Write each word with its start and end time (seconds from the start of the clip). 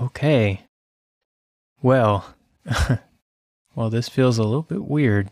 Okay. 0.00 0.60
Well, 1.82 2.34
well, 3.74 3.90
this 3.90 4.08
feels 4.08 4.38
a 4.38 4.44
little 4.44 4.62
bit 4.62 4.84
weird. 4.84 5.28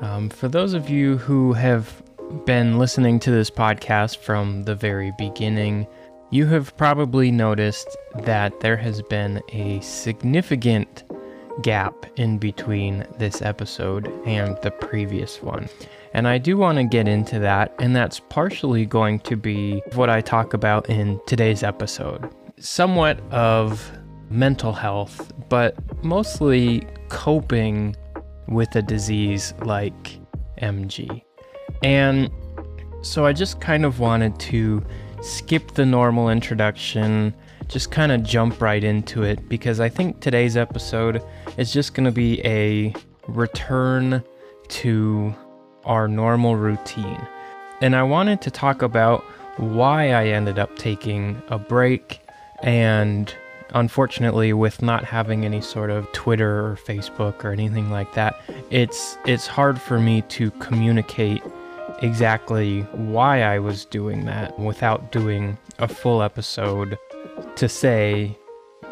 Um, 0.00 0.30
for 0.30 0.48
those 0.48 0.74
of 0.74 0.90
you 0.90 1.18
who 1.18 1.52
have 1.52 2.02
been 2.44 2.78
listening 2.78 3.20
to 3.20 3.30
this 3.30 3.50
podcast 3.50 4.18
from 4.18 4.64
the 4.64 4.74
very 4.74 5.12
beginning, 5.16 5.86
you 6.30 6.46
have 6.46 6.76
probably 6.76 7.30
noticed 7.30 7.96
that 8.22 8.58
there 8.60 8.76
has 8.76 9.00
been 9.02 9.40
a 9.50 9.80
significant 9.80 11.04
gap 11.62 12.06
in 12.16 12.38
between 12.38 13.06
this 13.18 13.42
episode 13.42 14.08
and 14.26 14.58
the 14.62 14.72
previous 14.72 15.40
one. 15.40 15.68
And 16.12 16.26
I 16.26 16.38
do 16.38 16.56
want 16.56 16.78
to 16.78 16.84
get 16.84 17.06
into 17.06 17.38
that, 17.40 17.72
and 17.78 17.94
that's 17.94 18.20
partially 18.20 18.86
going 18.86 19.20
to 19.20 19.36
be 19.36 19.82
what 19.94 20.10
I 20.10 20.20
talk 20.20 20.54
about 20.54 20.88
in 20.90 21.20
today's 21.26 21.62
episode. 21.62 22.28
Somewhat 22.64 23.20
of 23.30 23.92
mental 24.30 24.72
health, 24.72 25.30
but 25.50 25.76
mostly 26.02 26.86
coping 27.10 27.94
with 28.48 28.74
a 28.74 28.80
disease 28.80 29.52
like 29.60 30.18
MG. 30.62 31.22
And 31.82 32.30
so 33.02 33.26
I 33.26 33.34
just 33.34 33.60
kind 33.60 33.84
of 33.84 34.00
wanted 34.00 34.40
to 34.40 34.82
skip 35.20 35.72
the 35.72 35.84
normal 35.84 36.30
introduction, 36.30 37.34
just 37.68 37.90
kind 37.90 38.10
of 38.10 38.22
jump 38.22 38.62
right 38.62 38.82
into 38.82 39.24
it 39.24 39.46
because 39.46 39.78
I 39.78 39.90
think 39.90 40.20
today's 40.20 40.56
episode 40.56 41.22
is 41.58 41.70
just 41.70 41.92
going 41.92 42.06
to 42.06 42.12
be 42.12 42.40
a 42.46 42.94
return 43.28 44.24
to 44.68 45.34
our 45.84 46.08
normal 46.08 46.56
routine. 46.56 47.28
And 47.82 47.94
I 47.94 48.04
wanted 48.04 48.40
to 48.40 48.50
talk 48.50 48.80
about 48.80 49.22
why 49.58 50.12
I 50.12 50.28
ended 50.28 50.58
up 50.58 50.74
taking 50.76 51.42
a 51.48 51.58
break 51.58 52.20
and 52.64 53.32
unfortunately 53.74 54.52
with 54.52 54.80
not 54.82 55.04
having 55.04 55.44
any 55.44 55.60
sort 55.60 55.90
of 55.90 56.10
Twitter 56.12 56.66
or 56.66 56.76
Facebook 56.76 57.44
or 57.44 57.52
anything 57.52 57.90
like 57.90 58.12
that, 58.14 58.40
it's 58.70 59.16
it's 59.26 59.46
hard 59.46 59.80
for 59.80 60.00
me 60.00 60.22
to 60.22 60.50
communicate 60.52 61.42
exactly 62.02 62.80
why 62.92 63.42
I 63.42 63.58
was 63.58 63.84
doing 63.84 64.24
that 64.24 64.58
without 64.58 65.12
doing 65.12 65.58
a 65.78 65.86
full 65.86 66.22
episode 66.22 66.98
to 67.56 67.68
say 67.68 68.36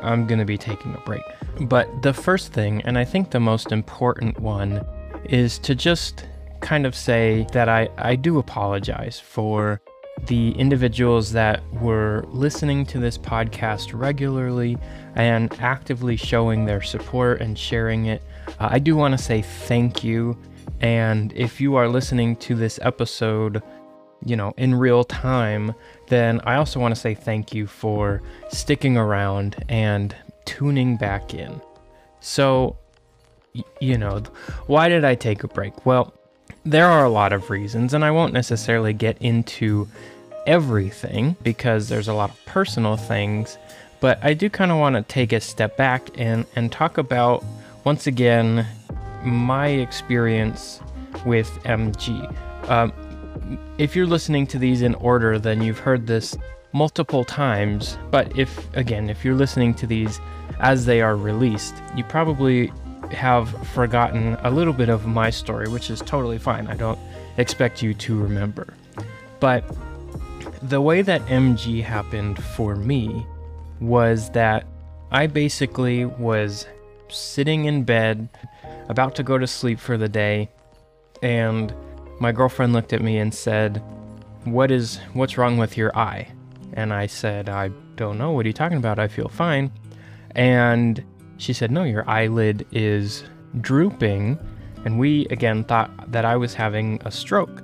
I'm 0.01 0.27
going 0.27 0.39
to 0.39 0.45
be 0.45 0.59
taking 0.59 0.95
a 0.95 0.99
break. 0.99 1.23
But 1.63 1.89
the 2.03 2.13
first 2.13 2.53
thing, 2.53 2.83
and 2.83 2.99
I 2.99 3.05
think 3.05 3.31
the 3.31 3.41
most 3.41 3.73
important 3.73 4.39
one, 4.41 4.85
is 5.25 5.59
to 5.61 5.75
just 5.75 6.27
kind 6.61 6.87
of 6.87 6.95
say 6.95 7.47
that 7.53 7.69
I, 7.69 7.89
I 7.99 8.17
do 8.17 8.39
apologize 8.39 9.19
for 9.19 9.81
the 10.27 10.53
individuals 10.53 11.33
that 11.33 11.63
were 11.75 12.25
listening 12.29 12.87
to 12.87 12.99
this 12.99 13.19
podcast 13.19 13.99
regularly 13.99 14.79
and 15.15 15.53
actively 15.61 16.17
showing 16.17 16.65
their 16.65 16.81
support 16.81 17.41
and 17.41 17.59
sharing 17.59 18.07
it. 18.07 18.23
Uh, 18.61 18.69
I 18.71 18.79
do 18.79 18.95
want 18.97 19.17
to 19.17 19.23
say 19.23 19.43
thank 19.43 20.05
you. 20.05 20.39
And 20.81 21.33
if 21.35 21.61
you 21.61 21.77
are 21.77 21.89
listening 21.89 22.37
to 22.37 22.55
this 22.55 22.79
episode, 22.83 23.63
you 24.25 24.37
know, 24.37 24.55
in 24.57 24.75
real 24.75 25.03
time, 25.05 25.75
then 26.09 26.41
I 26.45 26.57
also 26.57 26.79
want 26.79 26.95
to 26.95 27.01
say 27.01 27.15
thank 27.15 27.53
you 27.53 27.67
for 27.67 28.23
sticking 28.49 28.97
around 28.97 29.65
and 29.69 30.15
tuning 30.45 30.97
back 30.97 31.35
in. 31.35 31.61
So, 32.21 32.77
you 33.81 33.99
know, 33.99 34.23
why 34.67 34.89
did 34.89 35.05
I 35.05 35.15
take 35.15 35.43
a 35.43 35.49
break? 35.49 35.85
Well, 35.85 36.15
there 36.65 36.87
are 36.87 37.05
a 37.05 37.11
lot 37.11 37.33
of 37.33 37.51
reasons, 37.51 37.95
and 37.95 38.05
I 38.05 38.11
won't 38.11 38.33
necessarily 38.33 38.93
get 38.93 39.19
into 39.21 39.89
everything 40.47 41.37
because 41.43 41.89
there's 41.89 42.09
a 42.09 42.15
lot 42.15 42.31
of 42.31 42.45
personal 42.47 42.97
things, 42.97 43.59
but 44.01 44.19
I 44.23 44.35
do 44.35 44.49
kind 44.49 44.71
of 44.71 44.79
want 44.79 44.97
to 44.97 45.03
take 45.03 45.33
a 45.33 45.41
step 45.41 45.77
back 45.77 46.11
and, 46.17 46.47
and 46.55 46.71
talk 46.71 46.99
about, 46.99 47.45
once 47.85 48.07
again, 48.07 48.67
my 49.25 49.69
experience 49.69 50.81
with 51.25 51.51
MG. 51.65 52.35
Um, 52.69 52.93
if 53.79 53.97
you're 53.97 54.07
listening 54.07 54.47
to 54.49 54.59
these 54.59 54.83
in 54.83 54.95
order, 54.97 55.39
then 55.39 55.63
you've 55.63 55.79
heard 55.79 56.07
this 56.07 56.37
multiple 56.73 57.25
times, 57.25 57.99
but 58.11 58.37
if, 58.39 58.75
again, 58.75 59.11
if 59.11 59.25
you're 59.25 59.35
listening 59.35 59.75
to 59.75 59.87
these 59.87 60.21
as 60.61 60.87
they 60.87 61.01
are 61.01 61.17
released, 61.17 61.75
you 61.97 62.05
probably 62.05 62.73
have 63.13 63.51
forgotten 63.69 64.37
a 64.41 64.51
little 64.51 64.73
bit 64.73 64.89
of 64.89 65.07
my 65.07 65.31
story, 65.31 65.69
which 65.69 65.91
is 65.91 66.01
totally 66.01 66.39
fine. 66.39 66.67
I 66.67 66.75
don't 66.75 66.99
expect 67.37 67.83
you 67.83 67.95
to 67.95 68.21
remember. 68.21 68.75
But 69.41 69.65
the 70.63 70.81
way 70.81 71.03
that 71.03 71.23
MG 71.27 71.83
happened 71.83 72.43
for 72.43 72.77
me 72.77 73.27
was 73.81 74.31
that 74.31 74.65
I 75.11 75.27
basically 75.27 76.05
was 76.05 76.67
sitting 77.09 77.65
in 77.67 77.85
bed, 77.85 78.29
about 78.89 79.15
to 79.17 79.23
go 79.23 79.39
to 79.39 79.47
sleep 79.47 79.79
for 79.79 79.97
the 79.97 80.09
day, 80.09 80.49
and 81.23 81.75
my 82.21 82.33
girlfriend 82.33 82.73
looked 82.73 82.93
at 82.93 83.03
me 83.03 83.19
and 83.19 83.35
said, 83.35 83.83
"What 84.45 84.71
is 84.71 85.01
what's 85.13 85.37
wrong 85.37 85.59
with 85.59 85.77
your 85.77 85.97
eye?" 85.97 86.29
And 86.73 86.93
I 86.93 87.07
said, 87.07 87.49
"I 87.49 87.71
don't 87.97 88.17
know. 88.17 88.33
What 88.33 88.47
are 88.47 88.49
you 88.49 88.55
talking 88.55 88.79
about? 88.79 88.99
I 88.99 89.09
feel 89.09 89.29
fine." 89.29 89.73
And 90.35 91.03
she 91.37 91.53
said, 91.53 91.71
No, 91.71 91.85
your 91.85 92.09
eyelid 92.09 92.67
is 92.73 93.25
drooping. 93.61 94.39
And 94.85 94.99
we 94.99 95.27
again 95.27 95.65
thought 95.65 96.11
that 96.11 96.25
I 96.25 96.37
was 96.37 96.55
having 96.55 97.01
a 97.05 97.11
stroke. 97.11 97.63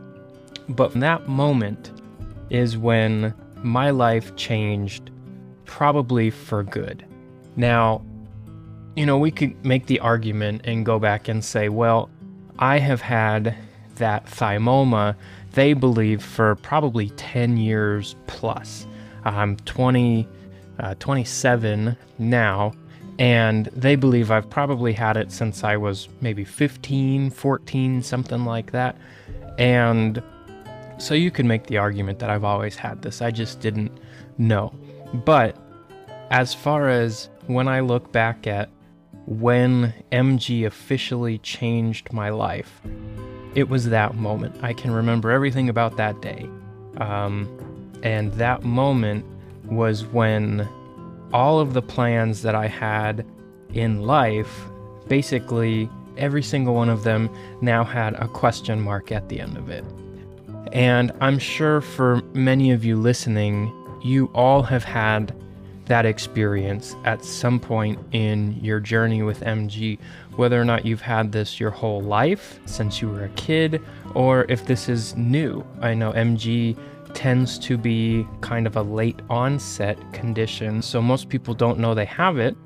But 0.68 0.92
that 1.00 1.28
moment 1.28 1.92
is 2.50 2.76
when 2.76 3.34
my 3.56 3.90
life 3.90 4.36
changed, 4.36 5.10
probably 5.64 6.30
for 6.30 6.62
good. 6.62 7.04
Now, 7.56 8.02
you 8.96 9.06
know, 9.06 9.18
we 9.18 9.30
could 9.30 9.64
make 9.64 9.86
the 9.86 10.00
argument 10.00 10.62
and 10.64 10.84
go 10.84 10.98
back 10.98 11.28
and 11.28 11.44
say, 11.44 11.68
well, 11.68 12.10
I 12.58 12.78
have 12.78 13.00
had 13.00 13.56
that 13.96 14.26
thymoma, 14.26 15.16
they 15.52 15.72
believe, 15.72 16.22
for 16.22 16.56
probably 16.56 17.10
10 17.10 17.56
years 17.56 18.16
plus. 18.26 18.86
I'm 19.24 19.56
20, 19.58 20.26
uh, 20.78 20.94
27 20.98 21.96
now, 22.18 22.72
and 23.18 23.66
they 23.66 23.96
believe 23.96 24.30
I've 24.30 24.48
probably 24.48 24.92
had 24.92 25.16
it 25.16 25.32
since 25.32 25.64
I 25.64 25.76
was 25.76 26.08
maybe 26.20 26.44
15, 26.44 27.30
14, 27.30 28.02
something 28.02 28.44
like 28.44 28.70
that. 28.72 28.96
And 29.58 30.22
so 30.98 31.14
you 31.14 31.30
can 31.30 31.48
make 31.48 31.66
the 31.66 31.78
argument 31.78 32.20
that 32.20 32.30
I've 32.30 32.44
always 32.44 32.76
had 32.76 33.02
this, 33.02 33.20
I 33.20 33.30
just 33.30 33.60
didn't 33.60 33.98
know. 34.36 34.72
But 35.12 35.56
as 36.30 36.54
far 36.54 36.88
as 36.88 37.28
when 37.46 37.66
I 37.66 37.80
look 37.80 38.12
back 38.12 38.46
at 38.46 38.68
when 39.26 39.92
MG 40.12 40.66
officially 40.66 41.38
changed 41.38 42.12
my 42.12 42.30
life, 42.30 42.80
it 43.54 43.68
was 43.68 43.88
that 43.90 44.14
moment. 44.14 44.56
I 44.62 44.72
can 44.72 44.92
remember 44.92 45.30
everything 45.30 45.68
about 45.68 45.96
that 45.96 46.20
day. 46.22 46.48
Um, 46.98 47.48
and 48.02 48.32
that 48.34 48.62
moment 48.62 49.24
was 49.64 50.04
when 50.06 50.68
all 51.32 51.60
of 51.60 51.74
the 51.74 51.82
plans 51.82 52.42
that 52.42 52.54
I 52.54 52.66
had 52.66 53.26
in 53.74 54.02
life, 54.02 54.64
basically 55.08 55.88
every 56.16 56.42
single 56.42 56.74
one 56.74 56.88
of 56.88 57.04
them 57.04 57.30
now 57.60 57.84
had 57.84 58.14
a 58.14 58.28
question 58.28 58.80
mark 58.80 59.12
at 59.12 59.28
the 59.28 59.40
end 59.40 59.56
of 59.56 59.70
it. 59.70 59.84
And 60.72 61.12
I'm 61.20 61.38
sure 61.38 61.80
for 61.80 62.22
many 62.34 62.72
of 62.72 62.84
you 62.84 62.96
listening, 62.96 63.72
you 64.02 64.30
all 64.34 64.62
have 64.62 64.84
had 64.84 65.34
that 65.86 66.04
experience 66.04 66.94
at 67.04 67.24
some 67.24 67.58
point 67.58 67.98
in 68.12 68.58
your 68.60 68.78
journey 68.78 69.22
with 69.22 69.40
MG, 69.40 69.98
whether 70.36 70.60
or 70.60 70.64
not 70.64 70.84
you've 70.84 71.00
had 71.00 71.32
this 71.32 71.58
your 71.58 71.70
whole 71.70 72.02
life 72.02 72.60
since 72.66 73.00
you 73.00 73.08
were 73.08 73.24
a 73.24 73.28
kid, 73.30 73.82
or 74.14 74.44
if 74.50 74.66
this 74.66 74.88
is 74.88 75.16
new. 75.16 75.64
I 75.80 75.94
know 75.94 76.12
MG 76.12 76.76
tends 77.14 77.58
to 77.60 77.76
be 77.76 78.26
kind 78.40 78.66
of 78.66 78.76
a 78.76 78.82
late 78.82 79.20
onset 79.30 79.98
condition, 80.12 80.82
so 80.82 81.00
most 81.00 81.28
people 81.28 81.54
don't 81.54 81.78
know 81.78 81.94
they 81.94 82.04
have 82.04 82.38
it 82.38 82.56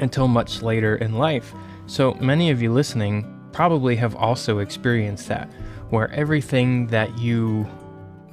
until 0.00 0.28
much 0.28 0.62
later 0.62 0.96
in 0.96 1.14
life. 1.14 1.52
So 1.86 2.14
many 2.14 2.50
of 2.50 2.62
you 2.62 2.72
listening 2.72 3.28
probably 3.52 3.96
have 3.96 4.16
also 4.16 4.58
experienced 4.58 5.28
that, 5.28 5.52
where 5.90 6.10
everything 6.12 6.86
that 6.88 7.18
you 7.18 7.68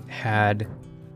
had 0.07 0.67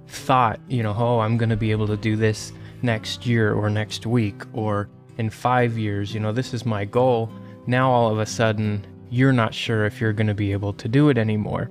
thought, 0.08 0.60
you 0.68 0.84
know, 0.84 0.96
oh, 0.98 1.20
I'm 1.20 1.38
going 1.38 1.50
to 1.50 1.58
be 1.58 1.72
able 1.72 1.88
to 1.88 1.98
do 1.98 2.16
this 2.16 2.52
next 2.82 3.26
year 3.26 3.54
or 3.54 3.70
next 3.70 4.06
week 4.06 4.44
or 4.54 4.90
in 5.18 5.30
five 5.30 5.78
years, 5.78 6.14
you 6.14 6.20
know, 6.20 6.32
this 6.32 6.54
is 6.54 6.66
my 6.66 6.86
goal. 6.86 7.32
Now 7.66 7.90
all 7.92 8.12
of 8.12 8.20
a 8.20 8.26
sudden, 8.26 8.86
you're 9.10 9.34
not 9.34 9.54
sure 9.54 9.86
if 9.86 10.02
you're 10.02 10.14
going 10.14 10.28
to 10.28 10.34
be 10.34 10.52
able 10.52 10.74
to 10.74 10.88
do 10.88 11.10
it 11.10 11.18
anymore. 11.18 11.70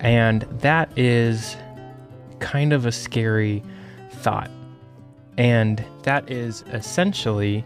And 0.00 0.42
that 0.60 0.96
is 0.98 1.56
kind 2.42 2.74
of 2.74 2.84
a 2.84 2.92
scary 2.92 3.62
thought. 4.10 4.50
And 5.38 5.82
that 6.02 6.30
is 6.30 6.64
essentially 6.72 7.64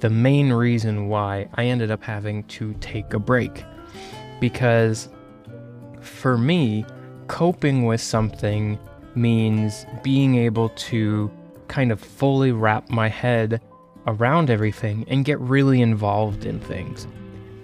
the 0.00 0.10
main 0.10 0.52
reason 0.52 1.08
why 1.08 1.48
I 1.54 1.64
ended 1.64 1.90
up 1.90 2.02
having 2.02 2.44
to 2.44 2.74
take 2.74 3.14
a 3.14 3.18
break. 3.18 3.64
Because 4.40 5.08
for 6.00 6.36
me, 6.36 6.84
coping 7.28 7.86
with 7.86 8.00
something 8.02 8.78
means 9.14 9.86
being 10.02 10.34
able 10.34 10.68
to 10.70 11.30
kind 11.68 11.90
of 11.90 12.00
fully 12.00 12.52
wrap 12.52 12.90
my 12.90 13.08
head 13.08 13.62
around 14.06 14.50
everything 14.50 15.04
and 15.08 15.24
get 15.24 15.40
really 15.40 15.80
involved 15.80 16.44
in 16.44 16.60
things. 16.60 17.06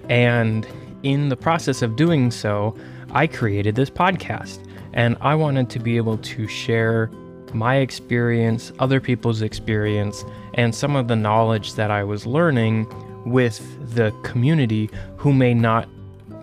And 0.09 0.67
in 1.03 1.29
the 1.29 1.37
process 1.37 1.83
of 1.83 1.97
doing 1.97 2.31
so, 2.31 2.77
I 3.13 3.27
created 3.27 3.75
this 3.75 3.91
podcast. 3.91 4.59
And 4.95 5.17
I 5.21 5.35
wanted 5.35 5.71
to 5.71 5.79
be 5.79 5.97
able 5.97 6.19
to 6.19 6.47
share 6.47 7.11
my 7.55 7.77
experience, 7.77 8.73
other 8.79 9.01
people's 9.01 9.43
experience, 9.43 10.25
and 10.55 10.75
some 10.75 10.97
of 10.97 11.09
the 11.09 11.17
knowledge 11.17 11.75
that 11.75 11.91
I 11.91 12.05
was 12.05 12.27
learning 12.27 12.87
with 13.25 13.61
the 13.95 14.11
community 14.23 14.91
who 15.17 15.33
may 15.33 15.55
not 15.55 15.89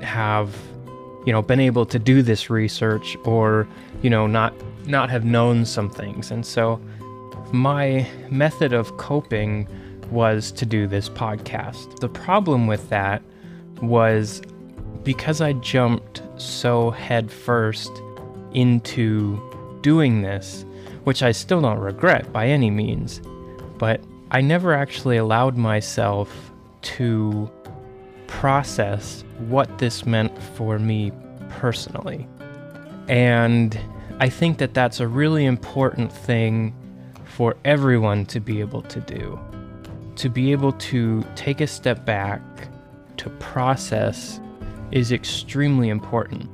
have, 0.02 0.56
you 1.26 1.34
know, 1.34 1.42
been 1.42 1.60
able 1.60 1.86
to 1.88 2.00
do 2.00 2.22
this 2.22 2.50
research 2.50 3.18
or, 3.24 3.68
you 4.02 4.10
know, 4.10 4.28
not 4.28 4.54
not 4.86 5.10
have 5.10 5.26
known 5.26 5.66
some 5.66 5.90
things. 5.90 6.32
And 6.32 6.46
so 6.46 6.82
my 7.52 8.08
method 8.30 8.74
of 8.74 8.98
coping 8.98 9.68
was 10.10 10.52
to 10.54 10.66
do 10.66 10.88
this 10.88 11.10
podcast. 11.10 12.00
The 12.00 12.10
problem 12.10 12.66
with 12.66 12.90
that 12.90 13.22
was 13.82 14.42
because 15.04 15.42
I 15.42 15.54
jumped 15.54 16.22
so 16.38 16.92
headfirst 16.92 17.92
into 18.54 19.40
doing 19.82 20.22
this, 20.22 20.66
which 21.04 21.24
I 21.24 21.32
still 21.32 21.62
don't 21.62 21.80
regret 21.80 22.32
by 22.32 22.48
any 22.48 22.70
means, 22.70 23.22
but 23.78 24.02
I 24.32 24.42
never 24.42 24.74
actually 24.74 25.18
allowed 25.18 25.58
myself 25.58 26.52
to 26.82 27.50
process 28.28 29.24
what 29.48 29.80
this 29.80 30.06
meant 30.06 30.40
for 30.56 30.78
me 30.78 31.12
personally. 31.50 32.28
And 33.08 33.80
I 34.20 34.30
think 34.30 34.60
that 34.60 34.74
that's 34.74 35.00
a 35.00 35.08
really 35.08 35.46
important 35.46 36.12
thing 36.12 36.76
for 37.26 37.56
everyone 37.66 38.26
to 38.28 38.40
be 38.40 38.60
able 38.60 38.82
to 38.84 39.00
do. 39.00 39.40
To 40.18 40.30
be 40.30 40.52
able 40.52 40.74
to 40.74 41.24
take 41.36 41.62
a 41.62 41.68
step 41.68 42.06
back, 42.06 42.42
to 43.18 43.30
process, 43.32 44.40
is 44.92 45.12
extremely 45.12 45.90
important. 45.90 46.50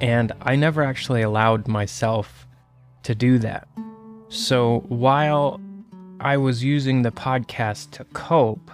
And 0.00 0.32
I 0.42 0.56
never 0.56 0.82
actually 0.82 1.22
allowed 1.22 1.68
myself 1.68 2.46
to 3.04 3.14
do 3.14 3.38
that. 3.38 3.68
So 4.28 4.84
while 4.88 5.60
I 6.20 6.36
was 6.36 6.64
using 6.64 7.02
the 7.02 7.12
podcast 7.12 7.92
to 7.92 8.04
cope, 8.04 8.70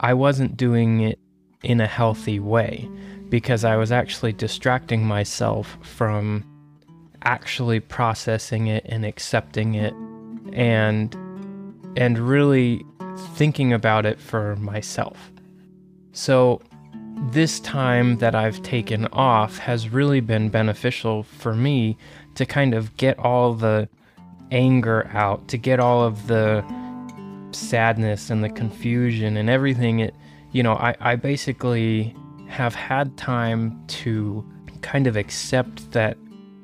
I 0.00 0.14
wasn't 0.14 0.56
doing 0.56 1.00
it 1.00 1.18
in 1.62 1.80
a 1.80 1.86
healthy 1.86 2.40
way 2.40 2.88
because 3.28 3.64
I 3.64 3.76
was 3.76 3.92
actually 3.92 4.32
distracting 4.32 5.06
myself 5.06 5.78
from 5.82 6.44
actually 7.24 7.80
processing 7.80 8.66
it 8.66 8.84
and 8.88 9.06
accepting 9.06 9.74
it 9.74 9.94
and 10.52 11.16
and 11.96 12.18
really 12.18 12.84
thinking 13.34 13.72
about 13.72 14.06
it 14.06 14.18
for 14.18 14.56
myself. 14.56 15.30
So 16.12 16.60
this 17.30 17.60
time 17.60 18.18
that 18.18 18.34
I've 18.34 18.62
taken 18.62 19.06
off 19.08 19.58
has 19.58 19.88
really 19.88 20.20
been 20.20 20.48
beneficial 20.48 21.22
for 21.22 21.54
me 21.54 21.96
to 22.34 22.46
kind 22.46 22.74
of 22.74 22.96
get 22.96 23.18
all 23.18 23.54
the 23.54 23.88
anger 24.50 25.08
out, 25.12 25.48
to 25.48 25.56
get 25.56 25.80
all 25.80 26.02
of 26.02 26.26
the 26.26 26.64
sadness 27.52 28.30
and 28.30 28.42
the 28.42 28.48
confusion 28.48 29.36
and 29.36 29.48
everything. 29.48 30.00
It, 30.00 30.14
you 30.52 30.62
know, 30.62 30.74
I, 30.74 30.94
I 31.00 31.16
basically 31.16 32.14
have 32.48 32.74
had 32.74 33.16
time 33.16 33.82
to 33.86 34.44
kind 34.82 35.06
of 35.06 35.16
accept 35.16 35.90
that 35.92 36.18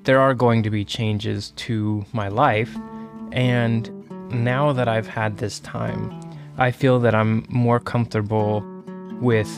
there 0.05 0.21
are 0.21 0.35
going 0.35 0.62
to 0.62 0.71
be 0.71 0.85
changes 0.85 1.53
to 1.56 2.05
my 2.12 2.29
life. 2.29 2.77
And 3.33 3.91
now 4.31 4.73
that 4.73 4.89
I've 4.89 5.06
had 5.06 5.39
this 5.39 5.61
time, 5.61 6.19
I 6.59 6.71
feel 6.71 6.99
that 7.00 7.15
I'm 7.15 7.47
more 7.49 7.81
comfortable 7.81 8.65
with 9.21 9.49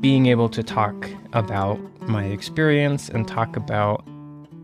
being 0.00 0.26
able 0.26 0.48
to 0.48 0.62
talk 0.62 1.08
about 1.32 1.78
my 2.08 2.24
experience 2.24 3.08
and 3.08 3.26
talk 3.26 3.56
about 3.56 4.04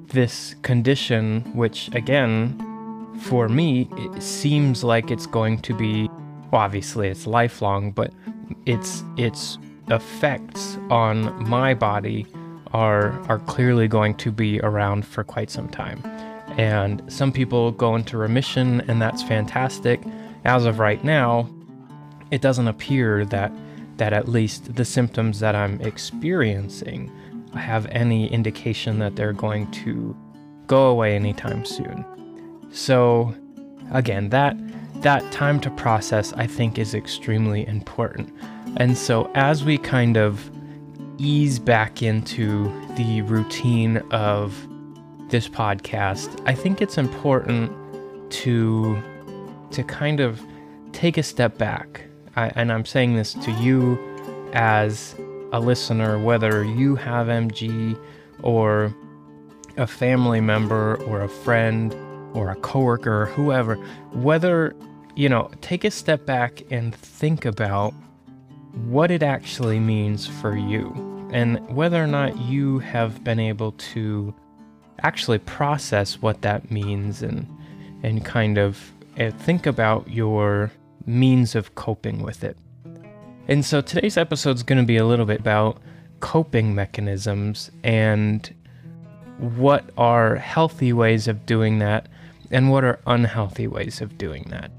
this 0.09 0.55
condition, 0.63 1.41
which 1.55 1.93
again, 1.95 2.59
for 3.21 3.49
me, 3.49 3.89
it 3.97 4.23
seems 4.23 4.85
like 4.85 5.11
it's 5.11 5.27
going 5.27 5.59
to 5.63 5.75
be, 5.75 6.09
well, 6.51 6.63
obviously 6.63 7.09
it's 7.09 7.27
lifelong, 7.27 7.91
but 7.91 8.13
its 8.67 9.03
its 9.17 9.59
effects 9.89 10.79
on 10.91 11.49
my 11.49 11.75
body 11.75 12.27
are 12.73 13.13
are 13.29 13.39
clearly 13.41 13.89
going 13.89 14.15
to 14.15 14.31
be 14.33 14.61
around 14.61 15.07
for 15.07 15.25
quite 15.25 15.51
some 15.51 15.69
time. 15.69 16.03
And 16.57 17.03
some 17.13 17.33
people 17.33 17.73
go 17.73 17.97
into 17.97 18.17
remission, 18.17 18.83
and 18.83 19.03
that's 19.03 19.23
fantastic. 19.23 20.01
As 20.45 20.67
of 20.67 20.79
right 20.79 21.03
now, 21.03 21.49
it 22.31 22.41
doesn't 22.41 22.69
appear 22.69 23.25
that 23.27 23.51
that 23.97 24.13
at 24.13 24.29
least 24.29 24.75
the 24.75 24.85
symptoms 24.85 25.41
that 25.41 25.55
I'm 25.55 25.81
experiencing 25.81 27.11
have 27.55 27.87
any 27.87 28.31
indication 28.33 28.99
that 28.99 29.17
they're 29.17 29.33
going 29.33 29.71
to 29.71 30.17
go 30.67 30.87
away 30.89 31.15
anytime 31.15 31.65
soon. 31.65 32.05
So 32.71 33.35
again, 33.93 34.31
that 34.31 34.57
that 35.03 35.31
time 35.33 35.61
to 35.61 35.71
process 35.71 36.33
I 36.33 36.47
think 36.47 36.79
is 36.79 36.95
extremely 36.95 37.67
important. 37.67 38.33
And 38.77 38.97
so 38.97 39.31
as 39.35 39.65
we 39.65 39.79
kind 39.79 40.17
of 40.17 40.51
ease 41.19 41.59
back 41.59 42.03
into 42.03 42.65
the 42.97 43.23
routine 43.23 43.99
of 44.11 44.67
this 45.29 45.49
podcast, 45.49 46.43
I 46.47 46.55
think 46.55 46.83
it's 46.83 46.99
important 46.99 47.71
to 48.33 49.01
to 49.71 49.85
kind 49.85 50.21
of 50.21 50.41
take 50.93 51.19
a 51.19 51.23
step 51.23 51.59
back 51.59 52.05
I, 52.37 52.49
and 52.55 52.73
I'm 52.73 52.85
saying 52.85 53.17
this 53.17 53.35
to 53.35 53.51
you 53.53 53.99
as 54.53 55.15
a 55.53 55.61
listener, 55.61 56.19
whether 56.19 56.65
you 56.65 56.97
have 56.97 57.29
MG 57.29 57.99
or 58.43 58.95
a 59.77 59.87
family 59.87 60.41
member 60.41 60.97
or 61.05 61.23
a 61.23 61.29
friend 61.29 61.95
or 62.35 62.51
a 62.51 62.57
coworker 62.57 63.23
or 63.23 63.27
whoever, 63.27 63.77
whether, 64.13 64.75
you 65.15 65.29
know, 65.29 65.51
take 65.61 65.85
a 65.85 65.91
step 65.91 66.27
back 66.27 66.63
and 66.71 66.95
think 66.95 67.45
about 67.45 67.95
what 68.87 69.11
it 69.11 69.23
actually 69.23 69.79
means 69.79 70.27
for 70.27 70.57
you 70.57 70.93
and 71.33 71.59
whether 71.69 72.03
or 72.03 72.07
not 72.07 72.39
you 72.39 72.81
have 72.81 73.23
been 73.25 73.39
able 73.39 73.73
to 73.73 74.35
actually 75.01 75.39
process 75.39 76.23
what 76.23 76.43
that 76.43 76.71
means 76.71 77.23
and 77.23 77.47
and 78.03 78.25
kind 78.25 78.59
of 78.59 78.93
uh, 79.19 79.31
think 79.31 79.67
about 79.67 80.09
your 80.09 80.71
means 81.07 81.55
of 81.55 81.75
coping 81.75 82.23
with 82.23 82.45
it. 82.45 82.57
And 83.49 83.65
so 83.65 83.81
today's 83.81 84.17
episode 84.17 84.57
is 84.57 84.63
going 84.63 84.79
to 84.79 84.87
be 84.87 84.97
a 84.97 85.05
little 85.05 85.27
bit 85.27 85.41
about 85.41 85.79
coping 86.21 86.75
mechanisms 86.75 87.71
and 87.83 88.55
what 89.39 89.91
are 89.99 90.37
healthy 90.37 90.93
ways 90.93 91.29
of 91.29 91.45
doing 91.45 91.79
that 91.81 92.09
and 92.51 92.71
what 92.71 92.85
are 92.85 93.01
unhealthy 93.07 93.67
ways 93.67 94.01
of 94.01 94.17
doing 94.17 94.47
that. 94.49 94.71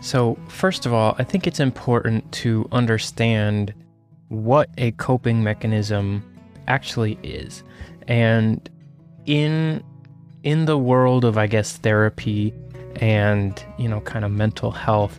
So, 0.00 0.38
first 0.48 0.86
of 0.86 0.92
all, 0.92 1.16
I 1.18 1.24
think 1.24 1.46
it's 1.46 1.60
important 1.60 2.30
to 2.32 2.68
understand 2.72 3.72
what 4.28 4.68
a 4.78 4.92
coping 4.92 5.42
mechanism 5.42 6.22
actually 6.68 7.18
is. 7.22 7.62
And 8.06 8.68
in 9.26 9.82
in 10.42 10.66
the 10.66 10.76
world 10.78 11.24
of 11.24 11.38
I 11.38 11.46
guess 11.46 11.78
therapy 11.78 12.52
and, 13.00 13.64
you 13.78 13.88
know, 13.88 14.00
kind 14.00 14.24
of 14.24 14.30
mental 14.30 14.70
health. 14.70 15.18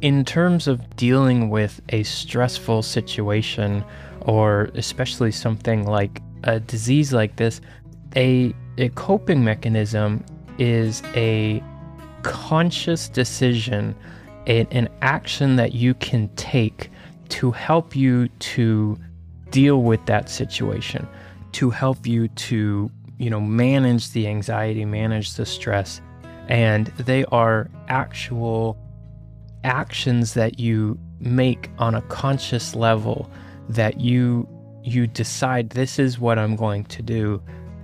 In 0.00 0.24
terms 0.24 0.68
of 0.68 0.96
dealing 0.96 1.50
with 1.50 1.80
a 1.90 2.02
stressful 2.02 2.82
situation, 2.82 3.84
or 4.22 4.70
especially 4.74 5.32
something 5.32 5.86
like 5.86 6.20
a 6.44 6.60
disease 6.60 7.12
like 7.12 7.36
this, 7.36 7.60
a, 8.16 8.54
a 8.78 8.88
coping 8.90 9.44
mechanism 9.44 10.24
is 10.58 11.02
a 11.14 11.62
conscious 12.22 13.08
decision, 13.08 13.94
an, 14.46 14.66
an 14.70 14.88
action 15.02 15.56
that 15.56 15.74
you 15.74 15.94
can 15.94 16.28
take 16.36 16.90
to 17.30 17.50
help 17.50 17.94
you 17.94 18.28
to 18.40 18.98
deal 19.50 19.82
with 19.82 20.04
that 20.06 20.28
situation, 20.28 21.06
to 21.52 21.70
help 21.70 22.06
you 22.06 22.28
to, 22.28 22.90
you 23.18 23.30
know, 23.30 23.40
manage 23.40 24.10
the 24.12 24.26
anxiety, 24.26 24.84
manage 24.84 25.34
the 25.34 25.46
stress, 25.46 26.00
and 26.48 26.86
they 26.98 27.24
are 27.26 27.70
actual 27.88 28.76
actions 29.64 30.34
that 30.34 30.58
you 30.58 30.98
make 31.20 31.70
on 31.78 31.94
a 31.94 32.02
conscious 32.02 32.74
level 32.74 33.30
that 33.68 34.00
you 34.00 34.48
you 34.82 35.06
decide 35.06 35.70
this 35.70 35.98
is 35.98 36.18
what 36.18 36.38
I'm 36.38 36.56
going 36.56 36.84
to 36.84 37.02
do 37.02 37.42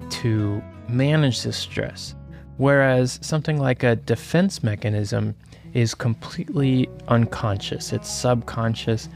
to 0.08 0.62
manage 0.88 1.42
the 1.42 1.52
stress. 1.52 2.14
Whereas 2.56 3.18
something 3.22 3.58
like 3.60 3.82
a 3.82 3.96
defense 3.96 4.62
mechanism 4.62 5.34
is 5.74 5.94
completely 5.94 6.88
unconscious. 7.08 7.92
It's 7.92 8.10
subconscious. 8.10 9.10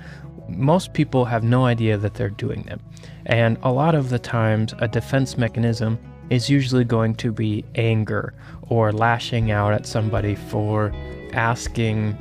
Most 0.48 0.92
people 0.92 1.24
have 1.24 1.42
no 1.42 1.64
idea 1.64 1.96
that 1.96 2.14
they're 2.14 2.28
doing 2.28 2.64
them. 2.64 2.80
And 3.24 3.56
a 3.62 3.72
lot 3.72 3.94
of 3.94 4.10
the 4.10 4.18
times 4.18 4.74
a 4.78 4.88
defense 4.88 5.38
mechanism 5.38 5.98
is 6.30 6.48
usually 6.48 6.84
going 6.84 7.14
to 7.16 7.32
be 7.32 7.64
anger 7.74 8.32
or 8.68 8.92
lashing 8.92 9.50
out 9.50 9.72
at 9.72 9.86
somebody 9.86 10.34
for 10.34 10.92
asking, 11.32 12.16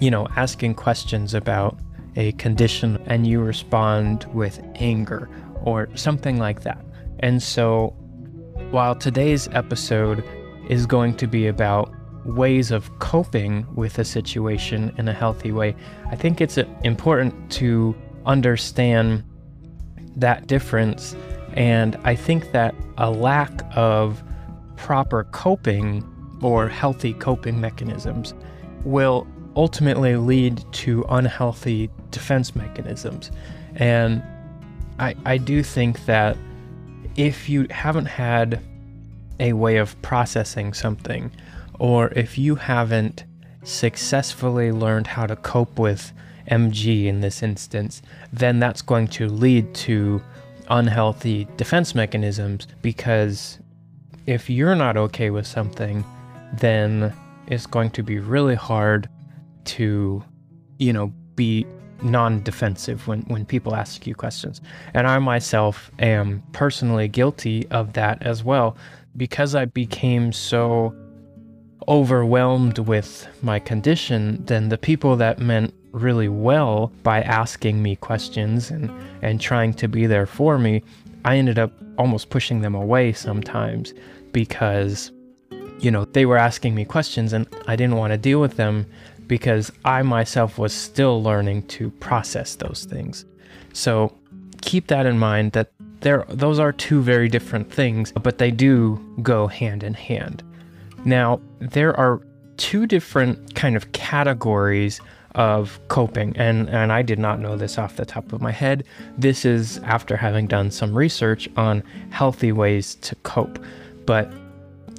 you 0.00 0.10
know, 0.10 0.26
asking 0.36 0.74
questions 0.74 1.34
about 1.34 1.78
a 2.16 2.32
condition 2.32 3.02
and 3.06 3.26
you 3.26 3.40
respond 3.40 4.24
with 4.32 4.60
anger 4.76 5.28
or 5.62 5.88
something 5.94 6.38
like 6.38 6.62
that. 6.62 6.84
And 7.20 7.42
so, 7.42 7.94
while 8.70 8.94
today's 8.94 9.48
episode 9.48 10.24
is 10.68 10.86
going 10.86 11.16
to 11.16 11.26
be 11.26 11.46
about 11.46 11.92
ways 12.24 12.70
of 12.70 12.98
coping 12.98 13.66
with 13.74 13.98
a 13.98 14.04
situation 14.04 14.92
in 14.96 15.08
a 15.08 15.12
healthy 15.12 15.52
way, 15.52 15.76
I 16.10 16.16
think 16.16 16.40
it's 16.40 16.58
important 16.82 17.50
to 17.52 17.94
understand 18.26 19.22
that 20.16 20.46
difference. 20.46 21.14
And 21.54 21.96
I 22.04 22.14
think 22.14 22.52
that 22.52 22.74
a 22.98 23.10
lack 23.10 23.50
of 23.74 24.22
proper 24.76 25.24
coping 25.24 26.04
or 26.42 26.68
healthy 26.68 27.14
coping 27.14 27.60
mechanisms 27.60 28.34
will 28.84 29.26
ultimately 29.56 30.16
lead 30.16 30.62
to 30.72 31.04
unhealthy 31.08 31.90
defense 32.10 32.54
mechanisms. 32.54 33.30
And 33.76 34.22
I, 34.98 35.14
I 35.24 35.38
do 35.38 35.62
think 35.62 36.04
that 36.06 36.36
if 37.16 37.48
you 37.48 37.66
haven't 37.70 38.06
had 38.06 38.60
a 39.40 39.52
way 39.52 39.76
of 39.76 40.00
processing 40.02 40.72
something, 40.72 41.30
or 41.78 42.08
if 42.14 42.38
you 42.38 42.56
haven't 42.56 43.24
successfully 43.62 44.70
learned 44.72 45.06
how 45.06 45.26
to 45.26 45.36
cope 45.36 45.78
with 45.78 46.12
MG 46.50 47.06
in 47.06 47.20
this 47.20 47.42
instance, 47.42 48.02
then 48.32 48.58
that's 48.58 48.82
going 48.82 49.08
to 49.08 49.28
lead 49.28 49.74
to 49.74 50.22
unhealthy 50.68 51.46
defense 51.56 51.94
mechanisms 51.94 52.66
because 52.82 53.58
if 54.26 54.48
you're 54.48 54.74
not 54.74 54.96
okay 54.96 55.30
with 55.30 55.46
something, 55.46 56.04
then 56.54 57.12
it's 57.46 57.66
going 57.66 57.90
to 57.90 58.02
be 58.02 58.18
really 58.18 58.54
hard 58.54 59.08
to, 59.64 60.24
you 60.78 60.92
know, 60.92 61.12
be 61.36 61.66
non-defensive 62.02 63.06
when 63.08 63.22
when 63.22 63.44
people 63.44 63.74
ask 63.74 64.06
you 64.06 64.14
questions. 64.14 64.60
And 64.92 65.06
I 65.06 65.18
myself 65.18 65.90
am 65.98 66.42
personally 66.52 67.08
guilty 67.08 67.66
of 67.70 67.94
that 67.94 68.22
as 68.22 68.44
well 68.44 68.76
because 69.16 69.54
I 69.54 69.64
became 69.66 70.32
so 70.32 70.94
overwhelmed 71.88 72.78
with 72.78 73.28
my 73.42 73.58
condition, 73.58 74.44
then 74.46 74.68
the 74.68 74.78
people 74.78 75.16
that 75.16 75.38
meant 75.38 75.74
really 75.94 76.28
well 76.28 76.92
by 77.02 77.22
asking 77.22 77.82
me 77.82 77.96
questions 77.96 78.70
and, 78.70 78.90
and 79.22 79.40
trying 79.40 79.72
to 79.74 79.88
be 79.88 80.06
there 80.06 80.26
for 80.26 80.58
me, 80.58 80.82
I 81.24 81.36
ended 81.36 81.58
up 81.58 81.72
almost 81.96 82.30
pushing 82.30 82.60
them 82.60 82.74
away 82.74 83.12
sometimes 83.12 83.94
because, 84.32 85.12
you 85.78 85.90
know, 85.90 86.04
they 86.04 86.26
were 86.26 86.36
asking 86.36 86.74
me 86.74 86.84
questions 86.84 87.32
and 87.32 87.46
I 87.66 87.76
didn't 87.76 87.96
want 87.96 88.12
to 88.12 88.18
deal 88.18 88.40
with 88.40 88.56
them 88.56 88.86
because 89.26 89.72
I 89.84 90.02
myself 90.02 90.58
was 90.58 90.72
still 90.72 91.22
learning 91.22 91.66
to 91.68 91.90
process 91.92 92.56
those 92.56 92.84
things. 92.84 93.24
So 93.72 94.12
keep 94.60 94.88
that 94.88 95.06
in 95.06 95.18
mind 95.18 95.52
that 95.52 95.72
there 96.00 96.24
those 96.28 96.58
are 96.58 96.72
two 96.72 97.00
very 97.00 97.28
different 97.28 97.72
things, 97.72 98.12
but 98.12 98.38
they 98.38 98.50
do 98.50 99.00
go 99.22 99.46
hand 99.46 99.82
in 99.82 99.94
hand. 99.94 100.42
Now, 101.04 101.40
there 101.60 101.98
are 101.98 102.20
two 102.56 102.86
different 102.86 103.54
kind 103.54 103.76
of 103.76 103.92
categories 103.92 105.00
of 105.34 105.80
coping 105.88 106.36
and 106.36 106.68
and 106.70 106.92
I 106.92 107.02
did 107.02 107.18
not 107.18 107.40
know 107.40 107.56
this 107.56 107.76
off 107.76 107.96
the 107.96 108.04
top 108.04 108.32
of 108.32 108.40
my 108.40 108.52
head. 108.52 108.84
This 109.18 109.44
is 109.44 109.78
after 109.78 110.16
having 110.16 110.46
done 110.46 110.70
some 110.70 110.94
research 110.94 111.48
on 111.56 111.82
healthy 112.10 112.52
ways 112.52 112.94
to 112.96 113.14
cope. 113.16 113.58
But 114.06 114.32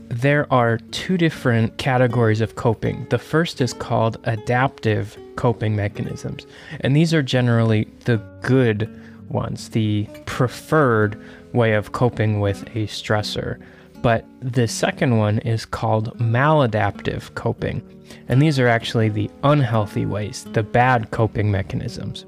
there 0.10 0.52
are 0.54 0.78
two 0.92 1.18
different 1.18 1.78
categories 1.78 2.42
of 2.42 2.56
coping. 2.56 3.08
The 3.10 3.18
first 3.18 3.62
is 3.62 3.74
called 3.74 4.18
adaptive 4.26 5.18
coping 5.36 5.76
mechanisms, 5.76 6.46
and 6.82 6.96
these 6.96 7.14
are 7.14 7.24
generally 7.24 7.88
the 8.06 8.18
good 8.42 8.90
ones, 9.30 9.70
the 9.70 10.08
preferred 10.26 11.20
way 11.54 11.74
of 11.74 11.92
coping 11.92 12.40
with 12.40 12.64
a 12.76 12.88
stressor. 12.88 13.60
But 14.06 14.24
the 14.40 14.68
second 14.68 15.18
one 15.18 15.40
is 15.40 15.66
called 15.66 16.16
maladaptive 16.20 17.34
coping, 17.34 17.82
and 18.28 18.40
these 18.40 18.60
are 18.60 18.68
actually 18.68 19.10
the 19.10 19.32
unhealthy 19.42 20.06
ways, 20.06 20.44
the 20.54 20.62
bad 20.62 21.10
coping 21.10 21.50
mechanisms. 21.50 22.24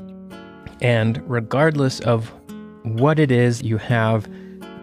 And 0.81 1.21
regardless 1.29 1.99
of 1.99 2.33
what 2.81 3.19
it 3.19 3.31
is 3.31 3.61
you 3.61 3.77
have, 3.77 4.27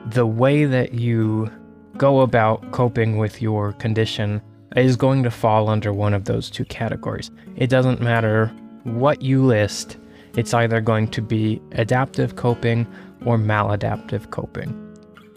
the 0.07 0.25
way 0.25 0.67
that 0.67 0.95
you 0.95 1.51
go 1.97 2.21
about 2.21 2.71
coping 2.71 3.19
with 3.19 3.43
your 3.43 3.73
condition 3.73 4.41
is 4.77 4.95
going 4.95 5.25
to 5.25 5.33
fall 5.33 5.69
under 5.69 5.93
one 5.93 6.15
of 6.15 6.27
those 6.27 6.49
two 6.49 6.65
categories. 6.65 7.33
It 7.57 7.71
doesn't 7.71 8.03
matter 8.03 8.53
what 8.85 9.21
you 9.21 9.45
list, 9.45 9.97
it's 10.37 10.55
either 10.55 10.81
going 10.81 11.09
to 11.09 11.23
be 11.23 11.61
adaptive 11.73 12.37
coping 12.37 12.87
or 13.25 13.37
maladaptive 13.37 14.31
coping. 14.31 14.81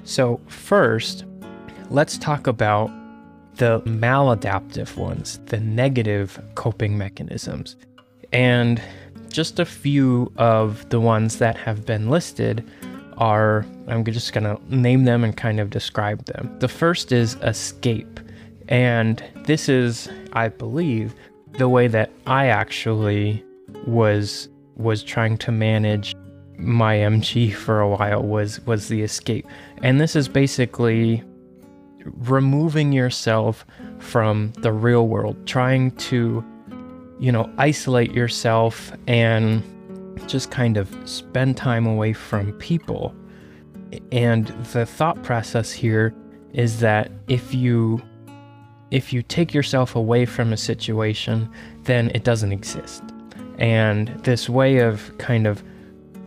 So, 0.03 0.39
first, 0.45 1.25
let's 1.89 2.17
talk 2.17 2.47
about 2.47 2.91
the 3.55 3.81
maladaptive 3.81 4.95
ones, 4.97 5.39
the 5.45 5.59
negative 5.59 6.39
coping 6.55 6.97
mechanisms. 6.97 7.75
And 8.31 8.81
just 9.29 9.59
a 9.59 9.65
few 9.65 10.31
of 10.37 10.87
the 10.89 10.99
ones 10.99 11.39
that 11.39 11.57
have 11.57 11.85
been 11.85 12.09
listed 12.09 12.69
are 13.17 13.65
I'm 13.87 14.03
just 14.03 14.33
going 14.33 14.43
to 14.43 14.59
name 14.75 15.05
them 15.05 15.23
and 15.23 15.35
kind 15.35 15.59
of 15.59 15.69
describe 15.69 16.25
them. 16.25 16.55
The 16.59 16.67
first 16.67 17.11
is 17.11 17.35
escape. 17.35 18.19
And 18.67 19.23
this 19.45 19.69
is, 19.69 20.09
I 20.33 20.49
believe, 20.49 21.15
the 21.53 21.69
way 21.69 21.87
that 21.87 22.11
I 22.27 22.47
actually 22.47 23.43
was 23.85 24.49
was 24.75 25.01
trying 25.01 25.37
to 25.37 25.51
manage 25.51 26.13
my 26.57 26.97
MG 26.97 27.53
for 27.53 27.79
a 27.79 27.89
while 27.89 28.21
was 28.21 28.59
was 28.65 28.89
the 28.89 29.01
escape. 29.01 29.47
And 29.81 29.99
this 29.99 30.15
is 30.15 30.27
basically 30.27 31.23
removing 32.13 32.91
yourself 32.91 33.65
from 33.99 34.53
the 34.59 34.71
real 34.71 35.07
world, 35.07 35.45
trying 35.45 35.91
to 35.91 36.43
you 37.19 37.31
know, 37.31 37.51
isolate 37.57 38.11
yourself 38.11 38.91
and 39.07 39.63
just 40.27 40.51
kind 40.51 40.77
of 40.77 40.95
spend 41.05 41.57
time 41.57 41.85
away 41.85 42.13
from 42.13 42.51
people. 42.53 43.15
And 44.11 44.47
the 44.73 44.85
thought 44.85 45.21
process 45.23 45.71
here 45.71 46.13
is 46.53 46.79
that 46.79 47.11
if 47.27 47.53
you 47.53 48.01
if 48.89 49.11
you 49.11 49.21
take 49.21 49.53
yourself 49.53 49.97
away 49.97 50.25
from 50.25 50.53
a 50.53 50.57
situation, 50.57 51.49
then 51.83 52.09
it 52.15 52.23
doesn't 52.23 52.53
exist. 52.53 53.03
And 53.57 54.07
this 54.23 54.47
way 54.47 54.77
of 54.77 55.17
kind 55.17 55.45
of 55.45 55.61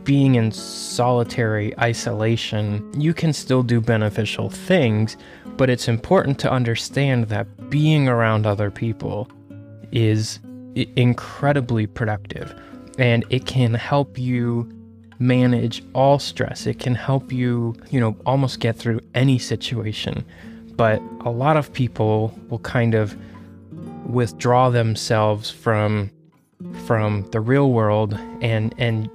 being 0.04 0.34
in 0.34 0.52
solitary 0.52 1.78
isolation, 1.78 2.88
you 3.00 3.14
can 3.14 3.32
still 3.32 3.62
do 3.62 3.80
beneficial 3.80 4.50
things, 4.50 5.16
but 5.56 5.70
it's 5.70 5.88
important 5.88 6.38
to 6.40 6.50
understand 6.50 7.24
that 7.28 7.70
being 7.70 8.08
around 8.08 8.46
other 8.46 8.70
people 8.70 9.28
is 9.92 10.38
incredibly 10.74 11.86
productive 11.86 12.54
and 12.98 13.24
it 13.30 13.46
can 13.46 13.74
help 13.74 14.18
you 14.18 14.68
manage 15.18 15.84
all 15.94 16.18
stress. 16.18 16.66
It 16.66 16.78
can 16.78 16.94
help 16.94 17.30
you, 17.32 17.74
you 17.90 18.00
know, 18.00 18.16
almost 18.26 18.60
get 18.60 18.76
through 18.76 19.00
any 19.14 19.38
situation. 19.38 20.24
But 20.76 21.02
a 21.24 21.30
lot 21.30 21.56
of 21.56 21.72
people 21.72 22.36
will 22.48 22.58
kind 22.60 22.94
of 22.94 23.16
withdraw 24.06 24.70
themselves 24.70 25.50
from 25.50 26.10
from 26.86 27.28
the 27.30 27.40
real 27.40 27.70
world 27.70 28.18
and 28.42 28.74
and 28.78 29.08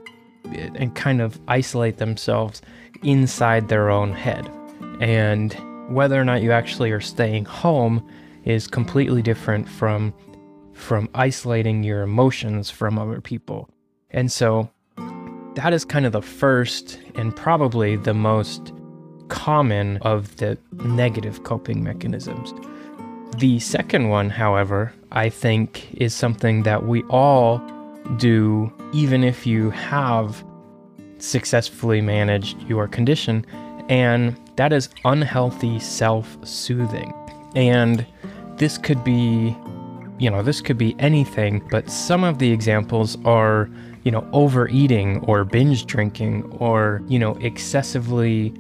and 0.56 0.96
kind 0.96 1.22
of 1.22 1.40
isolate 1.48 1.98
themselves 1.98 2.62
inside 3.04 3.68
their 3.68 3.90
own 3.90 4.14
head. 4.14 4.50
And 5.00 5.56
whether 5.90 6.20
or 6.20 6.26
not 6.26 6.42
you 6.42 6.52
actually 6.52 6.92
are 6.92 7.02
staying 7.02 7.46
home 7.46 8.08
is 8.44 8.68
completely 8.68 9.22
different 9.22 9.68
from 9.68 10.14
from 10.74 11.10
isolating 11.16 11.84
your 11.84 12.02
emotions 12.02 12.70
from 12.70 13.00
other 13.00 13.22
people. 13.22 13.70
And 14.10 14.30
so 14.30 14.70
that 15.56 15.72
is 15.72 15.86
kind 15.86 16.06
of 16.06 16.12
the 16.12 16.22
first 16.22 17.00
and 17.16 17.34
probably 17.34 17.96
the 17.96 18.14
most 18.14 18.74
common 19.30 19.98
of 20.02 20.36
the 20.36 20.58
negative 20.84 21.44
coping 21.44 21.82
mechanisms. 21.82 22.54
The 23.38 23.60
second 23.60 24.10
one, 24.10 24.30
however, 24.30 24.94
I 25.12 25.30
think 25.30 25.94
is 25.94 26.14
something 26.14 26.64
that 26.64 26.86
we 26.86 27.04
all 27.04 27.62
do, 28.18 28.72
even 28.94 29.24
if 29.24 29.46
you 29.46 29.70
have 29.72 30.44
successfully 31.18 32.02
managed 32.02 32.62
your 32.64 32.88
condition, 32.88 33.46
and 33.90 34.40
that 34.56 34.74
is 34.74 34.90
unhealthy 35.06 35.80
self 35.80 36.38
soothing. 36.46 37.14
And 37.56 38.06
this 38.58 38.78
could 38.78 39.04
be, 39.04 39.56
you 40.20 40.30
know, 40.30 40.42
this 40.42 40.62
could 40.62 40.78
be 40.78 40.96
anything, 41.00 41.66
but 41.72 41.90
some 41.90 42.24
of 42.24 42.40
the 42.40 42.52
examples 42.52 43.18
are 43.26 43.70
you 44.06 44.12
know, 44.12 44.26
overeating 44.32 45.20
or 45.26 45.44
binge 45.44 45.88
drinking 45.88 46.44
or, 46.60 47.02
you 47.08 47.18
know, 47.18 47.34
excessively 47.42 48.54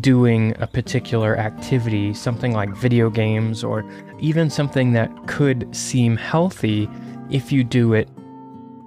doing 0.00 0.54
a 0.60 0.66
particular 0.66 1.36
activity, 1.36 2.14
something 2.14 2.52
like 2.52 2.70
video 2.70 3.10
games 3.10 3.64
or 3.64 3.84
even 4.20 4.48
something 4.48 4.92
that 4.92 5.10
could 5.26 5.68
seem 5.74 6.16
healthy 6.16 6.88
if 7.30 7.50
you 7.50 7.64
do 7.64 7.92
it 7.92 8.08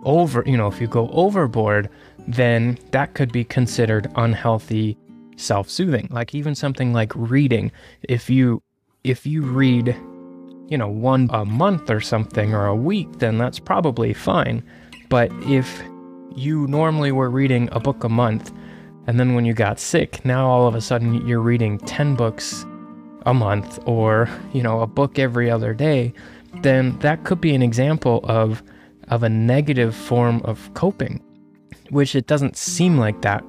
over, 0.05 0.43
you 0.45 0.55
know, 0.55 0.67
if 0.67 0.79
you 0.79 0.87
go 0.87 1.09
overboard, 1.09 1.89
then 2.27 2.77
that 2.91 3.13
could 3.13 3.31
be 3.31 3.43
considered 3.43 4.11
unhealthy 4.15 4.97
self-soothing. 5.35 6.07
Like 6.11 6.33
even 6.33 6.55
something 6.55 6.93
like 6.93 7.11
reading. 7.15 7.71
If 8.03 8.29
you 8.29 8.61
if 9.03 9.25
you 9.25 9.43
read, 9.43 9.95
you 10.67 10.77
know, 10.77 10.87
one 10.87 11.29
a 11.31 11.45
month 11.45 11.89
or 11.89 12.01
something 12.01 12.53
or 12.53 12.65
a 12.65 12.75
week, 12.75 13.19
then 13.19 13.37
that's 13.37 13.59
probably 13.59 14.13
fine. 14.13 14.63
But 15.09 15.31
if 15.43 15.81
you 16.35 16.67
normally 16.67 17.11
were 17.11 17.29
reading 17.29 17.69
a 17.71 17.79
book 17.79 18.03
a 18.03 18.09
month 18.09 18.51
and 19.07 19.19
then 19.19 19.35
when 19.35 19.45
you 19.45 19.53
got 19.53 19.79
sick, 19.79 20.25
now 20.25 20.47
all 20.47 20.67
of 20.67 20.73
a 20.73 20.81
sudden 20.81 21.25
you're 21.27 21.39
reading 21.39 21.77
10 21.79 22.15
books 22.15 22.65
a 23.27 23.33
month 23.33 23.79
or, 23.85 24.27
you 24.53 24.63
know, 24.63 24.81
a 24.81 24.87
book 24.87 25.19
every 25.19 25.49
other 25.51 25.73
day, 25.73 26.13
then 26.61 26.97
that 26.99 27.23
could 27.23 27.39
be 27.39 27.53
an 27.53 27.61
example 27.61 28.21
of 28.23 28.63
of 29.09 29.23
a 29.23 29.29
negative 29.29 29.95
form 29.95 30.41
of 30.45 30.73
coping, 30.73 31.23
which 31.89 32.15
it 32.15 32.27
doesn't 32.27 32.57
seem 32.57 32.97
like 32.97 33.21
that, 33.21 33.43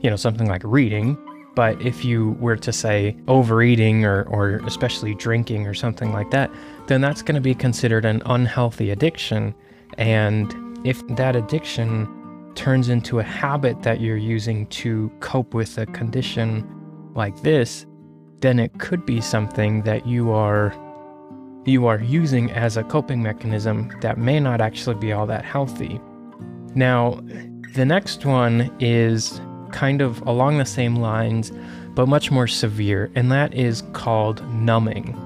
you 0.00 0.10
know, 0.10 0.16
something 0.16 0.48
like 0.48 0.62
reading. 0.64 1.16
But 1.54 1.80
if 1.82 2.04
you 2.04 2.36
were 2.40 2.56
to 2.56 2.72
say 2.72 3.16
overeating 3.26 4.04
or, 4.04 4.22
or 4.24 4.56
especially 4.66 5.14
drinking 5.14 5.66
or 5.66 5.74
something 5.74 6.12
like 6.12 6.30
that, 6.30 6.50
then 6.86 7.00
that's 7.00 7.22
going 7.22 7.34
to 7.34 7.40
be 7.40 7.54
considered 7.54 8.04
an 8.04 8.22
unhealthy 8.26 8.90
addiction. 8.90 9.54
And 9.98 10.54
if 10.86 11.06
that 11.08 11.34
addiction 11.34 12.52
turns 12.54 12.88
into 12.88 13.18
a 13.18 13.22
habit 13.22 13.82
that 13.82 14.00
you're 14.00 14.16
using 14.16 14.66
to 14.68 15.10
cope 15.20 15.54
with 15.54 15.76
a 15.76 15.86
condition 15.86 16.66
like 17.14 17.42
this, 17.42 17.84
then 18.40 18.58
it 18.58 18.78
could 18.78 19.04
be 19.04 19.20
something 19.20 19.82
that 19.82 20.06
you 20.06 20.30
are 20.30 20.74
you 21.64 21.86
are 21.86 22.00
using 22.00 22.50
as 22.52 22.76
a 22.76 22.84
coping 22.84 23.22
mechanism 23.22 23.90
that 24.00 24.18
may 24.18 24.40
not 24.40 24.60
actually 24.60 24.96
be 24.96 25.12
all 25.12 25.26
that 25.26 25.44
healthy. 25.44 26.00
Now, 26.74 27.20
the 27.74 27.84
next 27.84 28.24
one 28.24 28.74
is 28.80 29.40
kind 29.72 30.00
of 30.00 30.20
along 30.22 30.58
the 30.58 30.64
same 30.64 30.96
lines, 30.96 31.52
but 31.94 32.06
much 32.06 32.30
more 32.30 32.46
severe, 32.46 33.10
and 33.14 33.30
that 33.30 33.54
is 33.54 33.82
called 33.92 34.42
numbing. 34.52 35.16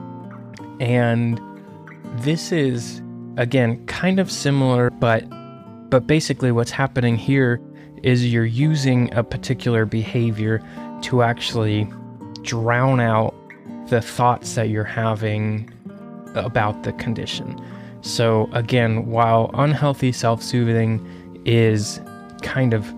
And 0.81 1.41
this 2.17 2.53
is 2.53 3.01
again 3.37 3.85
kind 3.87 4.19
of 4.21 4.31
similar, 4.31 4.91
but 4.91 5.25
but 5.91 6.07
basically 6.07 6.51
what's 6.51 6.71
happening 6.71 7.17
here 7.17 7.61
is 8.03 8.33
you're 8.33 8.45
using 8.45 9.13
a 9.15 9.23
particular 9.23 9.87
behavior 9.87 10.61
to 11.03 11.23
actually 11.23 11.89
drown 12.43 13.01
out 13.01 13.35
the 13.89 14.01
thoughts 14.01 14.55
that 14.55 14.69
you're 14.69 14.85
having 14.85 15.71
about 16.35 16.83
the 16.83 16.93
condition. 16.95 17.61
So, 18.03 18.49
again, 18.53 19.07
while 19.07 19.51
unhealthy 19.55 20.13
self 20.13 20.43
soothing 20.43 21.01
is 21.45 22.01
kind 22.43 22.75
of 22.75 22.93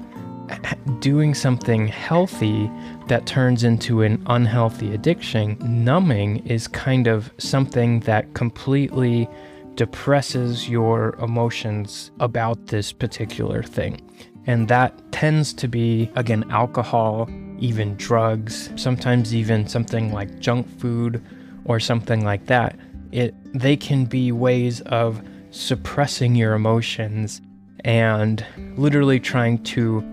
doing 1.00 1.34
something 1.34 1.88
healthy 1.88 2.70
that 3.08 3.26
turns 3.26 3.64
into 3.64 4.02
an 4.02 4.22
unhealthy 4.26 4.92
addiction, 4.94 5.56
numbing 5.60 6.44
is 6.46 6.68
kind 6.68 7.06
of 7.06 7.30
something 7.38 8.00
that 8.00 8.34
completely 8.34 9.28
depresses 9.76 10.68
your 10.68 11.14
emotions 11.16 12.10
about 12.18 12.66
this 12.66 12.92
particular 12.92 13.62
thing. 13.62 14.00
And 14.46 14.68
that 14.68 15.12
tends 15.12 15.52
to 15.54 15.68
be, 15.68 16.10
again, 16.14 16.44
alcohol, 16.50 17.28
even 17.58 17.96
drugs, 17.96 18.70
sometimes 18.76 19.34
even 19.34 19.66
something 19.66 20.12
like 20.12 20.38
junk 20.38 20.68
food 20.78 21.22
or 21.64 21.80
something 21.80 22.24
like 22.24 22.46
that. 22.46 22.78
It 23.16 23.34
they 23.58 23.78
can 23.78 24.04
be 24.04 24.30
ways 24.30 24.82
of 24.82 25.22
suppressing 25.50 26.34
your 26.34 26.52
emotions 26.52 27.40
and 27.82 28.44
literally 28.76 29.18
trying 29.18 29.62
to 29.64 30.04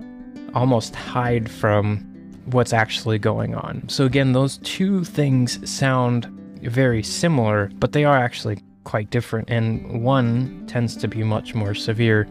almost 0.54 0.96
hide 0.96 1.52
from 1.52 1.98
what's 2.46 2.72
actually 2.72 3.20
going 3.20 3.56
on. 3.56 3.84
So 3.90 4.06
again, 4.06 4.32
those 4.32 4.58
two 4.60 5.04
things 5.04 5.70
sound 5.70 6.28
very 6.62 7.04
similar, 7.04 7.70
but 7.76 7.92
they 7.92 8.06
are 8.06 8.18
actually 8.18 8.60
quite 8.86 9.10
different 9.10 9.50
and 9.50 10.02
one 10.02 10.66
tends 10.68 10.96
to 10.96 11.10
be 11.10 11.24
much 11.24 11.54
more 11.54 11.76
severe 11.76 12.26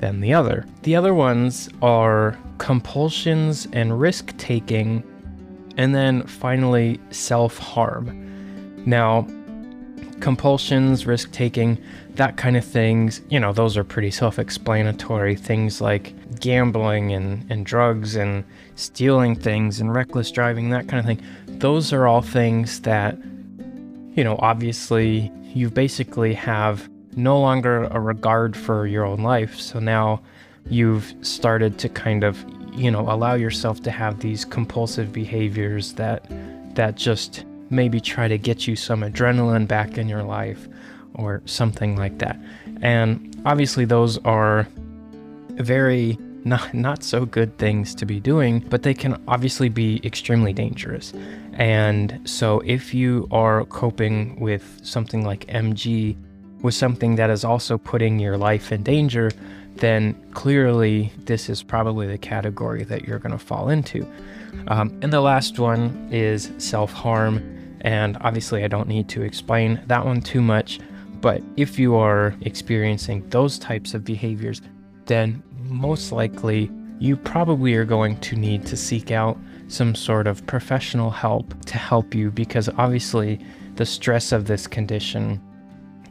than 0.00 0.20
the 0.20 0.32
other. 0.32 0.64
The 0.84 0.96
other 0.96 1.12
ones 1.12 1.68
are 1.82 2.38
compulsions 2.56 3.68
and 3.74 4.00
risk 4.00 4.34
taking, 4.38 5.02
and 5.76 5.94
then 5.94 6.26
finally 6.26 6.98
self 7.10 7.58
harm. 7.58 8.24
Now, 8.86 9.26
compulsions, 10.20 11.06
risk 11.06 11.30
taking, 11.32 11.78
that 12.14 12.36
kind 12.36 12.56
of 12.56 12.64
things, 12.64 13.20
you 13.28 13.38
know, 13.38 13.52
those 13.52 13.76
are 13.76 13.84
pretty 13.84 14.10
self 14.10 14.38
explanatory. 14.38 15.36
Things 15.36 15.80
like 15.80 16.12
gambling 16.40 17.12
and, 17.12 17.50
and 17.50 17.64
drugs 17.64 18.16
and 18.16 18.44
stealing 18.74 19.34
things 19.34 19.80
and 19.80 19.94
reckless 19.94 20.30
driving, 20.30 20.70
that 20.70 20.88
kind 20.88 20.98
of 21.00 21.06
thing. 21.06 21.58
Those 21.58 21.92
are 21.92 22.06
all 22.06 22.22
things 22.22 22.80
that, 22.80 23.16
you 24.14 24.24
know, 24.24 24.36
obviously 24.40 25.32
you 25.54 25.70
basically 25.70 26.34
have 26.34 26.88
no 27.16 27.40
longer 27.40 27.84
a 27.84 28.00
regard 28.00 28.56
for 28.56 28.86
your 28.86 29.04
own 29.04 29.20
life. 29.20 29.58
So 29.58 29.78
now 29.78 30.22
you've 30.68 31.14
started 31.22 31.78
to 31.78 31.88
kind 31.88 32.24
of, 32.24 32.44
you 32.72 32.90
know, 32.90 33.00
allow 33.10 33.34
yourself 33.34 33.82
to 33.82 33.90
have 33.90 34.20
these 34.20 34.44
compulsive 34.44 35.12
behaviors 35.12 35.94
that 35.94 36.24
that 36.74 36.94
just 36.94 37.44
maybe 37.70 38.00
try 38.00 38.28
to 38.28 38.38
get 38.38 38.66
you 38.66 38.76
some 38.76 39.02
adrenaline 39.02 39.66
back 39.66 39.98
in 39.98 40.08
your 40.08 40.22
life 40.22 40.68
or 41.14 41.42
something 41.44 41.96
like 41.96 42.18
that. 42.18 42.38
And 42.80 43.40
obviously 43.44 43.84
those 43.84 44.18
are 44.18 44.68
very 45.50 46.18
not 46.44 46.72
not 46.72 47.02
so 47.02 47.26
good 47.26 47.58
things 47.58 47.94
to 47.96 48.06
be 48.06 48.20
doing, 48.20 48.60
but 48.70 48.82
they 48.82 48.94
can 48.94 49.20
obviously 49.26 49.68
be 49.68 50.00
extremely 50.04 50.52
dangerous. 50.52 51.12
And 51.54 52.20
so 52.24 52.60
if 52.60 52.94
you 52.94 53.26
are 53.30 53.64
coping 53.66 54.38
with 54.38 54.80
something 54.82 55.24
like 55.24 55.46
MG 55.46 56.16
with 56.62 56.74
something 56.74 57.16
that 57.16 57.30
is 57.30 57.44
also 57.44 57.78
putting 57.78 58.18
your 58.18 58.36
life 58.36 58.72
in 58.72 58.82
danger, 58.82 59.30
then 59.76 60.14
clearly 60.32 61.12
this 61.24 61.48
is 61.48 61.62
probably 61.62 62.06
the 62.06 62.18
category 62.18 62.84
that 62.84 63.04
you're 63.04 63.18
going 63.18 63.32
to 63.32 63.44
fall 63.44 63.68
into. 63.68 64.06
Um, 64.68 64.98
and 65.02 65.12
the 65.12 65.20
last 65.20 65.58
one 65.58 66.08
is 66.10 66.50
self 66.58 66.92
harm. 66.92 67.54
And 67.82 68.16
obviously, 68.20 68.64
I 68.64 68.68
don't 68.68 68.88
need 68.88 69.08
to 69.10 69.22
explain 69.22 69.80
that 69.86 70.04
one 70.04 70.20
too 70.20 70.42
much. 70.42 70.80
But 71.20 71.42
if 71.56 71.78
you 71.78 71.96
are 71.96 72.34
experiencing 72.42 73.28
those 73.30 73.58
types 73.58 73.94
of 73.94 74.04
behaviors, 74.04 74.62
then 75.06 75.42
most 75.64 76.12
likely 76.12 76.70
you 77.00 77.16
probably 77.16 77.74
are 77.74 77.84
going 77.84 78.18
to 78.20 78.36
need 78.36 78.66
to 78.66 78.76
seek 78.76 79.10
out 79.10 79.38
some 79.68 79.94
sort 79.94 80.26
of 80.26 80.44
professional 80.46 81.10
help 81.10 81.64
to 81.64 81.78
help 81.78 82.14
you 82.14 82.30
because 82.30 82.68
obviously 82.76 83.38
the 83.76 83.86
stress 83.86 84.32
of 84.32 84.46
this 84.46 84.66
condition 84.66 85.40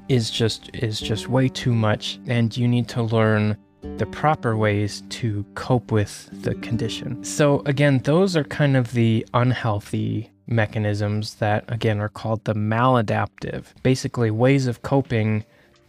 is 0.08 0.32
just 0.32 0.70
is 0.74 1.02
just 1.02 1.28
way 1.28 1.50
too 1.50 1.74
much 1.74 2.20
and 2.28 2.56
you 2.56 2.68
need 2.68 2.88
to 2.88 3.04
learn 3.04 3.58
the 3.98 4.06
proper 4.06 4.56
ways 4.56 5.04
to 5.10 5.46
cope 5.56 5.92
with 5.92 6.30
the 6.44 6.56
condition. 6.56 7.24
So 7.24 7.62
again, 7.66 8.00
those 8.00 8.36
are 8.36 8.44
kind 8.44 8.78
of 8.78 8.92
the 8.94 9.26
unhealthy 9.34 10.32
mechanisms 10.48 11.36
that 11.36 11.66
again 11.68 12.00
are 12.00 12.10
called 12.10 12.44
the 12.46 12.56
maladaptive. 12.56 13.66
Basically 13.84 14.32
ways 14.32 14.68
of 14.68 14.82
coping 14.82 15.46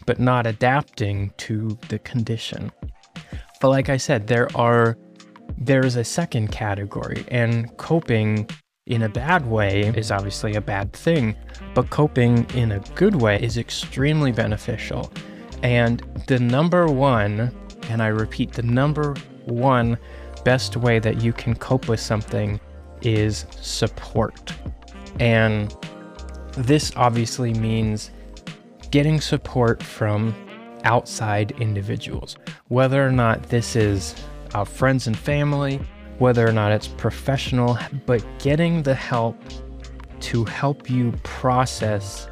but 0.07 0.19
not 0.19 0.47
adapting 0.47 1.33
to 1.37 1.79
the 1.89 1.99
condition. 1.99 2.73
But 3.61 3.69
like 3.69 3.89
I 3.89 3.97
said, 3.97 4.27
there 4.27 4.49
are 4.57 4.97
there 5.57 5.85
is 5.85 5.97
a 5.97 6.05
second 6.05 6.49
category 6.53 7.25
and 7.29 7.77
coping 7.77 8.49
in 8.87 9.03
a 9.03 9.09
bad 9.09 9.47
way 9.47 9.93
is 9.97 10.11
obviously 10.11 10.55
a 10.55 10.61
bad 10.61 10.93
thing, 10.93 11.37
but 11.75 11.91
coping 11.91 12.47
in 12.55 12.73
a 12.73 12.81
good 12.95 13.17
way 13.17 13.39
is 13.43 13.59
extremely 13.59 14.33
beneficial. 14.33 15.13
And 15.63 16.03
the 16.27 16.39
number 16.39 16.87
one, 16.87 17.55
and 17.91 18.03
I 18.03 18.07
repeat, 18.07 18.53
the 18.53 18.63
number 18.63 19.15
one 19.45 19.99
best 20.45 20.77
way 20.77 20.99
that 21.01 21.21
you 21.21 21.33
can 21.33 21.55
cope 21.55 21.89
with 21.89 22.01
something 22.01 22.59
is 23.03 23.47
support. 23.61 24.53
And 25.21 25.75
this 26.53 26.93
obviously 26.97 27.55
means 27.55 28.11
getting 28.91 29.21
support 29.21 29.83
from 29.83 30.35
outside 30.85 31.53
individuals, 31.61 32.37
whether 32.69 33.07
or 33.07 33.13
not 33.13 33.45
this 33.45 33.77
is 33.77 34.15
our 34.55 34.65
friends 34.65 35.07
and 35.07 35.17
family, 35.17 35.81
whether 36.19 36.47
or 36.47 36.53
not 36.53 36.73
it's 36.73 36.89
professional, 36.89 37.79
but 38.07 38.25
getting 38.39 38.83
the 38.83 38.95
help 38.95 39.37
to 40.21 40.45
help 40.45 40.91
you 40.91 41.13
process 41.23 42.29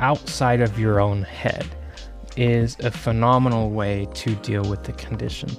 outside 0.00 0.60
of 0.60 0.78
your 0.78 1.00
own 1.00 1.22
head 1.22 1.66
is 2.36 2.76
a 2.80 2.90
phenomenal 2.90 3.70
way 3.70 4.08
to 4.14 4.34
deal 4.36 4.62
with 4.62 4.84
the 4.84 4.92
condition. 4.92 5.50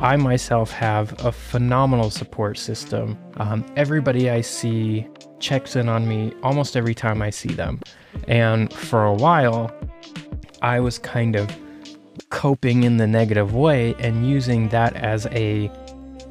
I 0.00 0.16
myself 0.16 0.70
have 0.70 1.14
a 1.26 1.30
phenomenal 1.30 2.08
support 2.08 2.56
system. 2.56 3.18
Um, 3.36 3.66
everybody 3.76 4.30
I 4.30 4.40
see 4.40 5.06
checks 5.40 5.76
in 5.76 5.90
on 5.90 6.08
me 6.08 6.32
almost 6.42 6.74
every 6.74 6.94
time 6.94 7.20
I 7.20 7.28
see 7.28 7.52
them. 7.52 7.80
And 8.26 8.72
for 8.72 9.04
a 9.04 9.12
while, 9.12 9.70
I 10.62 10.80
was 10.80 10.98
kind 10.98 11.36
of 11.36 11.54
coping 12.30 12.84
in 12.84 12.96
the 12.96 13.06
negative 13.06 13.54
way 13.54 13.94
and 13.98 14.26
using 14.26 14.70
that 14.70 14.96
as 14.96 15.26
a 15.32 15.70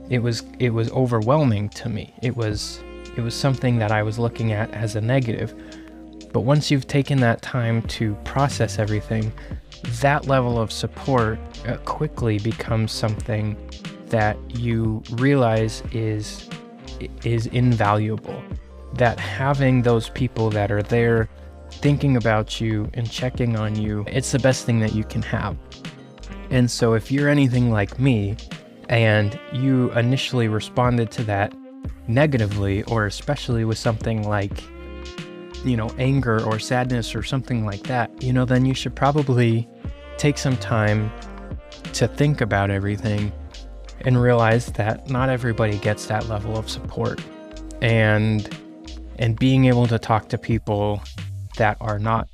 it 0.10 0.20
was 0.20 0.42
it 0.58 0.72
was 0.72 0.90
overwhelming 0.92 1.70
to 1.70 1.90
me. 1.90 2.12
It 2.24 2.36
was 2.36 2.82
it 3.16 3.22
was 3.22 3.36
something 3.36 3.78
that 3.78 3.92
I 3.92 4.02
was 4.02 4.18
looking 4.18 4.52
at 4.52 4.72
as 4.72 4.96
a 4.96 5.02
negative. 5.02 5.54
But 6.32 6.42
once 6.42 6.70
you've 6.70 6.88
taken 6.88 7.20
that 7.22 7.42
time 7.42 7.82
to 7.84 8.16
process 8.24 8.80
everything, 8.80 9.34
that 10.02 10.28
level 10.28 10.60
of 10.60 10.72
support 10.72 11.40
uh, 11.68 11.78
quickly 11.78 12.40
becomes 12.40 12.92
something 12.92 13.58
that 14.08 14.38
you 14.58 15.04
realize 15.12 15.84
is 15.92 16.50
is 17.24 17.48
invaluable. 17.48 18.42
That 18.94 19.20
having 19.20 19.84
those 19.84 20.10
people 20.10 20.50
that 20.50 20.72
are 20.72 20.84
there 20.84 21.30
thinking 21.72 22.18
about 22.18 22.60
you 22.60 22.90
and 22.94 23.10
checking 23.10 23.56
on 23.56 23.76
you, 23.76 24.04
it's 24.08 24.32
the 24.32 24.40
best 24.40 24.66
thing 24.66 24.80
that 24.80 24.94
you 24.94 25.04
can 25.04 25.22
have. 25.22 25.58
And 26.50 26.70
so 26.70 26.94
if 26.94 27.12
you're 27.12 27.30
anything 27.30 27.72
like 27.72 28.00
me 28.00 28.36
and 28.90 29.40
you 29.54 29.92
initially 29.92 30.48
responded 30.48 31.12
to 31.12 31.24
that 31.26 31.54
negatively 32.08 32.84
or 32.84 33.06
especially 33.06 33.64
with 33.66 33.78
something 33.78 34.28
like 34.28 34.64
you 35.64 35.76
know, 35.76 35.90
anger 35.98 36.44
or 36.44 36.60
sadness 36.60 37.16
or 37.16 37.24
something 37.24 37.66
like 37.66 37.84
that, 37.84 38.10
you 38.22 38.34
know, 38.34 38.46
then 38.46 38.66
you 38.66 38.74
should 38.74 38.96
probably 38.96 39.68
take 40.18 40.38
some 40.38 40.58
time 40.58 41.12
to 41.94 42.08
think 42.08 42.42
about 42.42 42.70
everything 42.70 43.32
and 44.02 44.22
realize 44.22 44.68
that 44.74 45.10
not 45.10 45.30
everybody 45.30 45.78
gets 45.80 46.06
that 46.08 46.28
level 46.28 46.58
of 46.58 46.70
support. 46.70 47.22
And 47.82 48.50
and 49.18 49.38
being 49.38 49.66
able 49.66 49.86
to 49.88 50.00
talk 50.00 50.30
to 50.30 50.38
people 50.38 51.02
that 51.58 51.78
are 51.82 52.00
not 52.00 52.30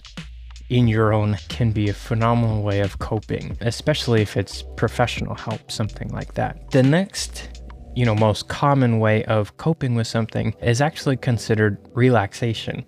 in 0.70 0.88
your 0.88 1.14
own 1.14 1.38
can 1.50 1.72
be 1.72 1.90
a 1.90 1.94
phenomenal 1.94 2.64
way 2.64 2.80
of 2.80 3.00
coping, 3.00 3.58
especially 3.62 4.22
if 4.22 4.38
it's 4.38 4.64
professional 4.76 5.36
help, 5.36 5.72
something 5.72 6.10
like 6.10 6.34
that. 6.36 6.70
The 6.72 6.84
next, 6.84 7.62
you 7.96 8.06
know, 8.06 8.16
most 8.16 8.48
common 8.50 9.00
way 9.00 9.24
of 9.26 9.58
coping 9.58 9.96
with 9.96 10.08
something 10.08 10.56
is 10.62 10.82
actually 10.82 11.18
considered 11.18 11.78
relaxation. 11.94 12.86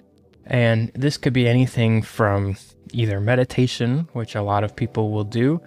And 0.48 0.92
this 0.96 1.18
could 1.18 1.34
be 1.34 1.48
anything 1.48 2.02
from 2.02 2.56
either 2.94 3.20
meditation, 3.20 4.08
which 4.14 4.36
a 4.36 4.42
lot 4.42 4.64
of 4.64 4.76
people 4.76 5.12
will 5.12 5.24
do, 5.24 5.62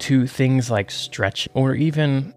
to 0.00 0.26
things 0.26 0.70
like 0.70 0.90
stretch 0.90 1.48
or 1.54 1.74
even 1.74 2.34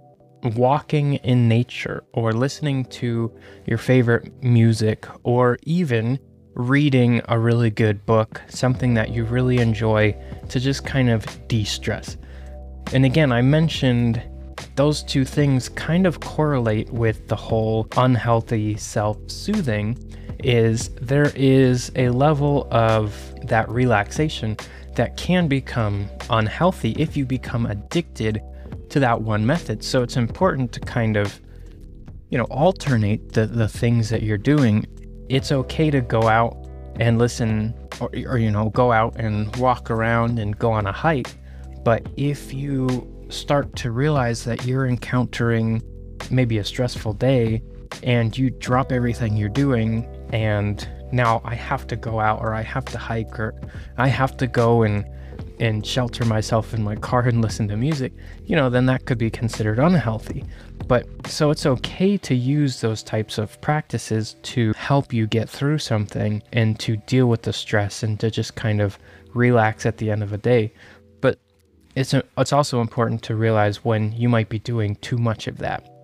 walking 0.56 1.15
in 1.15 1.47
nature 1.47 2.04
or 2.13 2.32
listening 2.32 2.86
to 2.86 3.32
your 3.65 3.78
favorite 3.78 4.32
music 4.43 5.06
or 5.23 5.58
even 5.63 6.19
reading 6.54 7.21
a 7.30 7.39
really 7.39 7.69
good 7.69 8.06
book, 8.06 8.41
something 8.47 8.93
that 8.95 9.10
you 9.10 9.23
really 9.23 9.58
enjoy 9.58 10.15
to 10.50 10.60
just 10.60 10.86
kind 10.86 11.10
of 11.10 11.26
de 11.47 11.63
stress. 11.63 12.17
And 12.93 13.06
again, 13.06 13.32
I 13.32 13.41
mentioned 13.41 14.21
those 14.76 15.04
two 15.04 15.26
things 15.26 15.69
kind 15.69 16.06
of 16.06 16.19
correlate 16.19 16.89
with 16.91 17.28
the 17.28 17.36
whole 17.36 17.88
unhealthy 17.97 18.76
self 18.78 19.17
soothing 19.30 19.97
is 20.43 20.89
there 21.02 21.32
is 21.36 21.91
a 21.95 22.10
level 22.10 22.67
of 22.71 23.15
that 23.47 23.69
relaxation 23.69 24.58
that 24.95 25.15
can 25.17 25.47
become 25.47 26.10
unhealthy 26.30 26.91
if 26.97 27.15
you 27.15 27.26
become 27.26 27.65
addicted 27.65 28.41
to 28.89 29.00
that 29.00 29.21
one 29.21 29.45
method. 29.45 29.84
So 29.84 30.02
it's 30.02 30.17
important 30.17 30.71
to 30.73 30.80
kind 30.80 31.17
of, 31.17 31.39
you 32.30 32.38
know, 32.38 32.45
alternate 32.45 33.34
the, 33.34 33.45
the 33.45 33.67
things 33.67 34.10
that 34.10 34.23
you're 34.23 34.38
doing. 34.38 34.86
It's 35.30 35.52
okay 35.52 35.91
to 35.91 36.02
go 36.02 36.28
out 36.28 36.58
and 37.00 37.19
listen 37.19 37.73
or, 38.00 38.10
or, 38.26 38.38
you 38.38 38.52
know, 38.52 38.69
go 38.69 38.91
out 38.91 39.15
and 39.17 39.56
walk 39.58 39.91
around 39.91 40.39
and 40.39 40.58
go 40.58 40.71
on 40.71 40.88
a 40.88 40.91
hike. 40.91 41.36
But 41.84 42.08
if 42.17 42.54
you 42.54 43.13
start 43.30 43.76
to 43.78 43.91
realize 43.91 44.43
that 44.45 44.65
you're 44.65 44.88
encountering 44.88 45.82
maybe 46.32 46.58
a 46.58 46.63
stressful 46.63 47.13
day 47.13 47.62
and 48.04 48.38
you 48.38 48.50
drop 48.50 48.91
everything 48.91 49.38
you're 49.38 49.50
doing 49.50 50.08
and 50.32 50.88
now 51.12 51.42
I 51.46 51.56
have 51.56 51.88
to 51.88 51.96
go 51.96 52.20
out 52.20 52.42
or 52.42 52.54
I 52.54 52.62
have 52.62 52.86
to 52.86 52.98
hike 52.98 53.40
or 53.40 53.54
I 53.98 54.08
have 54.08 54.38
to 54.38 54.48
go 54.48 54.84
and 54.84 55.06
and 55.60 55.86
shelter 55.86 56.24
myself 56.26 56.74
in 56.74 56.84
my 56.84 56.96
car 56.96 57.22
and 57.22 57.42
listen 57.44 57.68
to 57.68 57.78
music, 57.78 58.13
you 58.46 58.56
know, 58.56 58.70
then 58.70 58.86
that 58.88 59.06
could 59.06 59.18
be 59.18 59.30
considered 59.30 59.80
unhealthy. 59.80 60.44
But 60.88 61.08
so 61.28 61.50
it's 61.52 61.66
okay 61.66 62.18
to 62.18 62.36
use 62.36 62.82
those 62.82 63.04
types 63.04 63.38
of 63.38 63.60
practices 63.62 64.36
to 64.44 64.74
help 64.74 65.12
you 65.12 65.28
get 65.28 65.50
through 65.50 65.80
something 65.80 66.42
and 66.54 66.80
to 66.80 66.98
deal 66.98 67.28
with 67.28 67.42
the 67.42 67.54
stress 67.54 68.04
and 68.04 68.20
to 68.20 68.30
just 68.32 68.56
kind 68.56 68.82
of 68.82 68.98
relax 69.34 69.86
at 69.86 69.98
the 69.98 70.12
end 70.12 70.24
of 70.24 70.34
a 70.34 70.38
day. 70.38 70.74
But 71.22 71.40
it's 71.96 72.13
a, 72.13 72.24
it's 72.38 72.54
also 72.54 72.80
important 72.80 73.24
to 73.24 73.36
realize 73.36 73.84
when 73.84 74.12
you 74.13 74.30
might 74.30 74.50
be 74.50 74.60
doing 74.60 74.96
too 74.98 75.18
much 75.18 75.48
of 75.48 75.58
that 75.58 75.96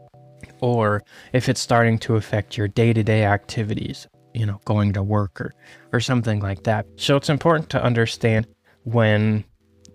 or 0.63 1.03
if 1.33 1.49
it's 1.49 1.59
starting 1.59 1.99
to 1.99 2.15
affect 2.15 2.57
your 2.57 2.67
day-to-day 2.67 3.25
activities 3.25 4.07
you 4.33 4.45
know, 4.45 4.59
going 4.65 4.93
to 4.93 5.03
work 5.03 5.39
or, 5.39 5.53
or 5.91 5.99
something 5.99 6.39
like 6.39 6.63
that. 6.63 6.85
So 6.95 7.15
it's 7.15 7.29
important 7.29 7.69
to 7.71 7.83
understand 7.83 8.47
when 8.83 9.43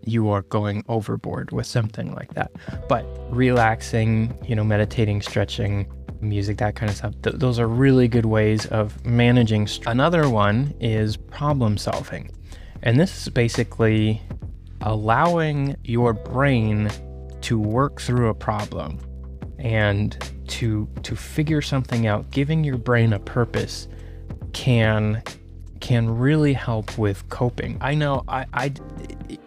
you 0.04 0.30
are 0.30 0.42
going 0.42 0.84
overboard 0.88 1.50
with 1.50 1.66
something 1.66 2.14
like 2.14 2.34
that. 2.34 2.52
But 2.88 3.04
relaxing, 3.30 4.36
you 4.46 4.54
know, 4.54 4.64
meditating, 4.64 5.22
stretching, 5.22 5.90
music, 6.20 6.58
that 6.58 6.76
kind 6.76 6.90
of 6.90 6.96
stuff, 6.96 7.14
th- 7.22 7.36
those 7.36 7.58
are 7.58 7.66
really 7.66 8.08
good 8.08 8.26
ways 8.26 8.66
of 8.66 9.04
managing. 9.04 9.68
Another 9.86 10.30
one 10.30 10.74
is 10.80 11.16
problem 11.16 11.76
solving. 11.76 12.30
And 12.82 12.98
this 12.98 13.22
is 13.22 13.28
basically 13.28 14.22
allowing 14.82 15.76
your 15.82 16.12
brain 16.12 16.90
to 17.40 17.58
work 17.58 18.00
through 18.00 18.28
a 18.28 18.34
problem 18.34 19.00
and 19.58 20.16
to 20.48 20.88
to 21.02 21.16
figure 21.16 21.62
something 21.62 22.06
out, 22.06 22.30
giving 22.30 22.64
your 22.64 22.78
brain 22.78 23.12
a 23.12 23.18
purpose 23.18 23.88
can 24.52 25.22
can 25.80 26.18
really 26.18 26.52
help 26.52 26.96
with 26.98 27.28
coping. 27.28 27.78
I 27.80 27.94
know 27.94 28.24
I, 28.28 28.46
I 28.52 28.72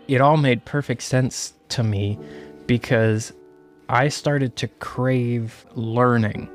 it 0.07 0.21
all 0.21 0.37
made 0.37 0.65
perfect 0.65 1.01
sense 1.03 1.53
to 1.69 1.83
me 1.83 2.17
because 2.67 3.33
I 3.89 4.07
started 4.07 4.55
to 4.57 4.67
crave 4.67 5.65
learning 5.75 6.49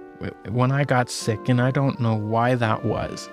when 0.48 0.72
I 0.72 0.84
got 0.84 1.10
sick 1.10 1.48
and 1.48 1.60
I 1.60 1.70
don't 1.70 2.00
know 2.00 2.14
why 2.14 2.54
that 2.54 2.84
was. 2.84 3.28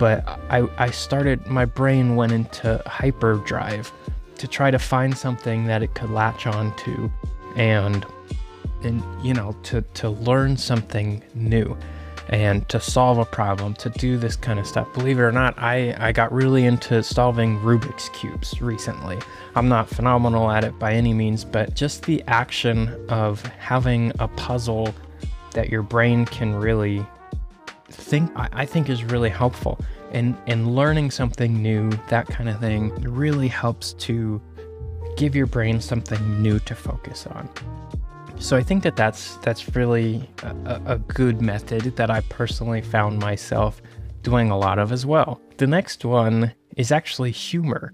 But 0.00 0.26
I, 0.50 0.68
I 0.76 0.90
started 0.90 1.46
my 1.46 1.64
brain 1.64 2.16
went 2.16 2.32
into 2.32 2.82
hyperdrive 2.86 3.92
to 4.38 4.48
try 4.48 4.70
to 4.72 4.78
find 4.78 5.16
something 5.16 5.66
that 5.66 5.82
it 5.82 5.94
could 5.94 6.10
latch 6.10 6.46
on 6.46 6.74
to 6.78 7.12
and 7.56 8.04
and 8.84 9.02
you 9.24 9.34
know 9.34 9.56
to 9.64 9.82
to 9.94 10.10
learn 10.10 10.56
something 10.56 11.22
new 11.34 11.76
and 12.28 12.68
to 12.68 12.80
solve 12.80 13.18
a 13.18 13.24
problem, 13.24 13.74
to 13.74 13.90
do 13.90 14.16
this 14.16 14.36
kind 14.36 14.58
of 14.58 14.66
stuff. 14.66 14.92
Believe 14.94 15.18
it 15.18 15.22
or 15.22 15.32
not, 15.32 15.54
I, 15.58 15.94
I 15.98 16.12
got 16.12 16.32
really 16.32 16.64
into 16.64 17.02
solving 17.02 17.58
Rubik's 17.58 18.08
Cubes 18.10 18.60
recently. 18.62 19.18
I'm 19.54 19.68
not 19.68 19.88
phenomenal 19.88 20.50
at 20.50 20.64
it 20.64 20.78
by 20.78 20.94
any 20.94 21.12
means, 21.12 21.44
but 21.44 21.74
just 21.74 22.04
the 22.04 22.22
action 22.26 22.88
of 23.08 23.42
having 23.42 24.12
a 24.18 24.28
puzzle 24.28 24.94
that 25.52 25.68
your 25.68 25.82
brain 25.82 26.24
can 26.24 26.54
really 26.54 27.04
think, 27.90 28.30
I, 28.36 28.48
I 28.52 28.66
think 28.66 28.88
is 28.88 29.04
really 29.04 29.30
helpful. 29.30 29.78
And, 30.12 30.36
and 30.46 30.74
learning 30.74 31.10
something 31.10 31.60
new, 31.60 31.90
that 32.08 32.26
kind 32.28 32.48
of 32.48 32.60
thing, 32.60 32.94
really 33.02 33.48
helps 33.48 33.94
to 33.94 34.40
give 35.16 35.34
your 35.34 35.46
brain 35.46 35.80
something 35.80 36.42
new 36.42 36.58
to 36.60 36.74
focus 36.74 37.26
on. 37.26 37.48
So 38.38 38.56
I 38.56 38.62
think 38.62 38.82
that 38.82 38.96
that's 38.96 39.36
that's 39.38 39.74
really 39.74 40.28
a, 40.42 40.80
a, 40.86 40.98
good 40.98 41.40
method 41.40 41.96
that 41.96 42.10
I 42.10 42.20
personally 42.22 42.82
found 42.82 43.18
myself 43.18 43.80
doing 44.22 44.50
a 44.50 44.58
lot 44.58 44.78
of 44.78 44.92
as 44.92 45.06
well. 45.06 45.40
The 45.56 45.66
next 45.66 46.04
one 46.04 46.52
is 46.76 46.92
actually 46.92 47.30
humor. 47.30 47.92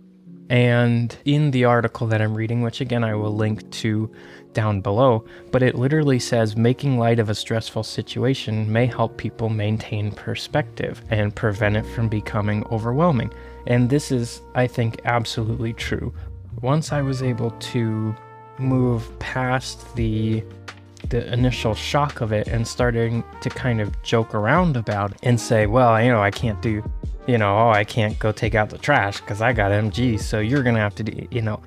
And 0.48 1.16
in 1.24 1.53
the 1.53 1.64
article 1.66 2.09
that 2.09 2.20
I'm 2.20 2.35
reading, 2.35 2.62
which 2.62 2.81
again 2.81 3.05
I 3.05 3.14
will 3.14 3.35
link 3.35 3.70
to 3.70 4.11
down 4.53 4.81
below, 4.81 5.24
but 5.53 5.62
it 5.62 5.76
literally 5.76 6.18
says 6.18 6.57
making 6.57 6.98
light 6.98 7.20
of 7.20 7.29
a 7.29 7.35
stressful 7.35 7.85
situation 7.85 8.72
may 8.72 8.87
help 8.87 9.16
people 9.16 9.48
maintain 9.48 10.11
perspective 10.11 11.05
and 11.11 11.37
prevent 11.37 11.76
it 11.76 11.87
from 11.87 12.09
becoming 12.09 12.64
overwhelming. 12.72 13.33
And 13.68 13.88
this 13.88 14.11
is, 14.11 14.42
I 14.57 14.66
think, 14.66 15.00
absolutely 15.05 15.74
true. 15.74 16.12
Once 16.62 16.92
I 16.92 17.03
was 17.03 17.22
able 17.22 17.53
to 17.53 18.16
move 18.61 19.18
past 19.18 19.94
the 19.96 20.44
the 21.09 21.33
initial 21.33 21.75
shock 21.75 22.20
of 22.20 22.31
it 22.33 22.46
and 22.46 22.66
starting 22.66 23.25
to 23.40 23.49
kind 23.49 23.81
of 23.81 24.03
joke 24.03 24.35
around 24.35 24.77
about 24.77 25.12
it 25.12 25.18
and 25.23 25.40
say, 25.40 25.66
well, 25.66 26.01
you 26.03 26.11
know, 26.11 26.23
I 26.23 26.31
can't 26.31 26.61
do, 26.61 26.83
you 27.27 27.38
know, 27.38 27.57
oh, 27.57 27.70
I 27.70 27.85
can't 27.85 28.18
go 28.18 28.33
take 28.33 28.55
out 28.55 28.68
the 28.68 28.79
trash 28.79 29.20
because 29.20 29.40
I 29.40 29.53
got 29.53 29.73
MG, 29.73 30.20
so 30.20 30.40
you're 30.40 30.62
gonna 30.62 30.79
have 30.79 30.94
to 30.96 31.03
do, 31.03 31.27
you 31.31 31.40
know, 31.40 31.61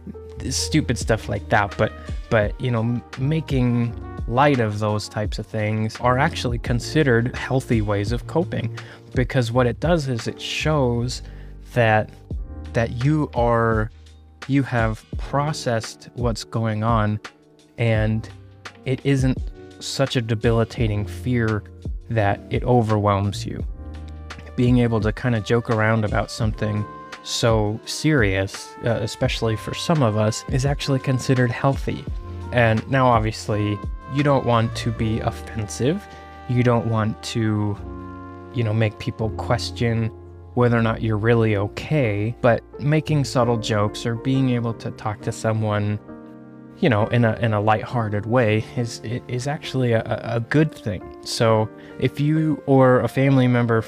stupid 0.50 0.98
stuff 0.98 1.30
like 1.30 1.50
that. 1.50 1.76
But, 1.78 1.92
but 2.30 2.60
you 2.62 2.72
know, 2.72 3.02
making 3.18 3.94
light 4.28 4.60
of 4.60 4.80
those 4.80 5.10
types 5.10 5.40
of 5.40 5.46
things 5.46 5.98
are 6.00 6.18
actually 6.18 6.60
considered 6.60 7.36
healthy 7.36 7.82
ways 7.82 8.12
of 8.12 8.28
coping 8.28 8.78
because 9.14 9.52
what 9.52 9.68
it 9.68 9.80
does 9.80 10.08
is 10.08 10.28
it 10.28 10.40
shows 10.42 11.22
that 11.74 12.10
that 12.74 13.04
you 13.04 13.30
are 13.36 13.92
you 14.48 14.64
have 14.64 15.04
processed 15.18 16.10
what's 16.16 16.44
going 16.44 16.84
on 16.84 17.20
and 17.78 18.30
it 18.86 19.00
isn't 19.04 19.38
such 19.80 20.16
a 20.16 20.22
debilitating 20.22 21.06
fear 21.06 21.64
that 22.10 22.40
it 22.50 22.64
overwhelms 22.64 23.46
you. 23.46 23.66
Being 24.56 24.80
able 24.80 25.02
to 25.02 25.12
kind 25.12 25.36
of 25.36 25.44
joke 25.44 25.70
around 25.70 26.06
about 26.06 26.30
something 26.30 26.86
so 27.24 27.80
serious, 27.86 28.74
uh, 28.86 29.00
especially 29.02 29.56
for 29.56 29.74
some 29.74 30.04
of 30.04 30.18
us, 30.18 30.44
is 30.50 30.66
actually 30.66 31.00
considered 31.00 31.52
healthy. 31.52 32.04
And 32.52 32.88
now, 32.92 33.08
obviously, 33.08 33.80
you 34.14 34.24
don't 34.24 34.46
want 34.46 34.76
to 34.78 34.92
be 34.92 35.20
offensive. 35.22 36.06
You 36.50 36.64
don't 36.64 36.86
want 36.88 37.22
to, 37.24 37.78
you 38.54 38.64
know, 38.64 38.74
make 38.74 39.00
people 39.00 39.30
question 39.32 40.12
whether 40.56 40.78
or 40.78 40.82
not 40.82 41.02
you're 41.02 41.18
really 41.18 41.56
okay. 41.56 42.36
But 42.42 42.62
making 42.80 43.26
subtle 43.26 43.58
jokes 43.58 44.06
or 44.06 44.16
being 44.16 44.50
able 44.52 44.74
to 44.76 44.92
talk 44.92 45.22
to 45.22 45.32
someone, 45.32 46.00
you 46.80 46.90
know, 46.90 47.08
in 47.08 47.26
a 47.26 47.34
in 47.38 47.54
a 47.54 47.62
lighthearted 47.62 48.26
way 48.26 48.64
is 48.76 49.02
is 49.28 49.48
actually 49.48 49.94
a, 49.94 50.04
a 50.24 50.40
good 50.40 50.74
thing. 50.74 51.04
So 51.24 51.70
if 52.00 52.20
you 52.20 52.62
or 52.66 53.00
a 53.02 53.08
family 53.08 53.48
member 53.48 53.84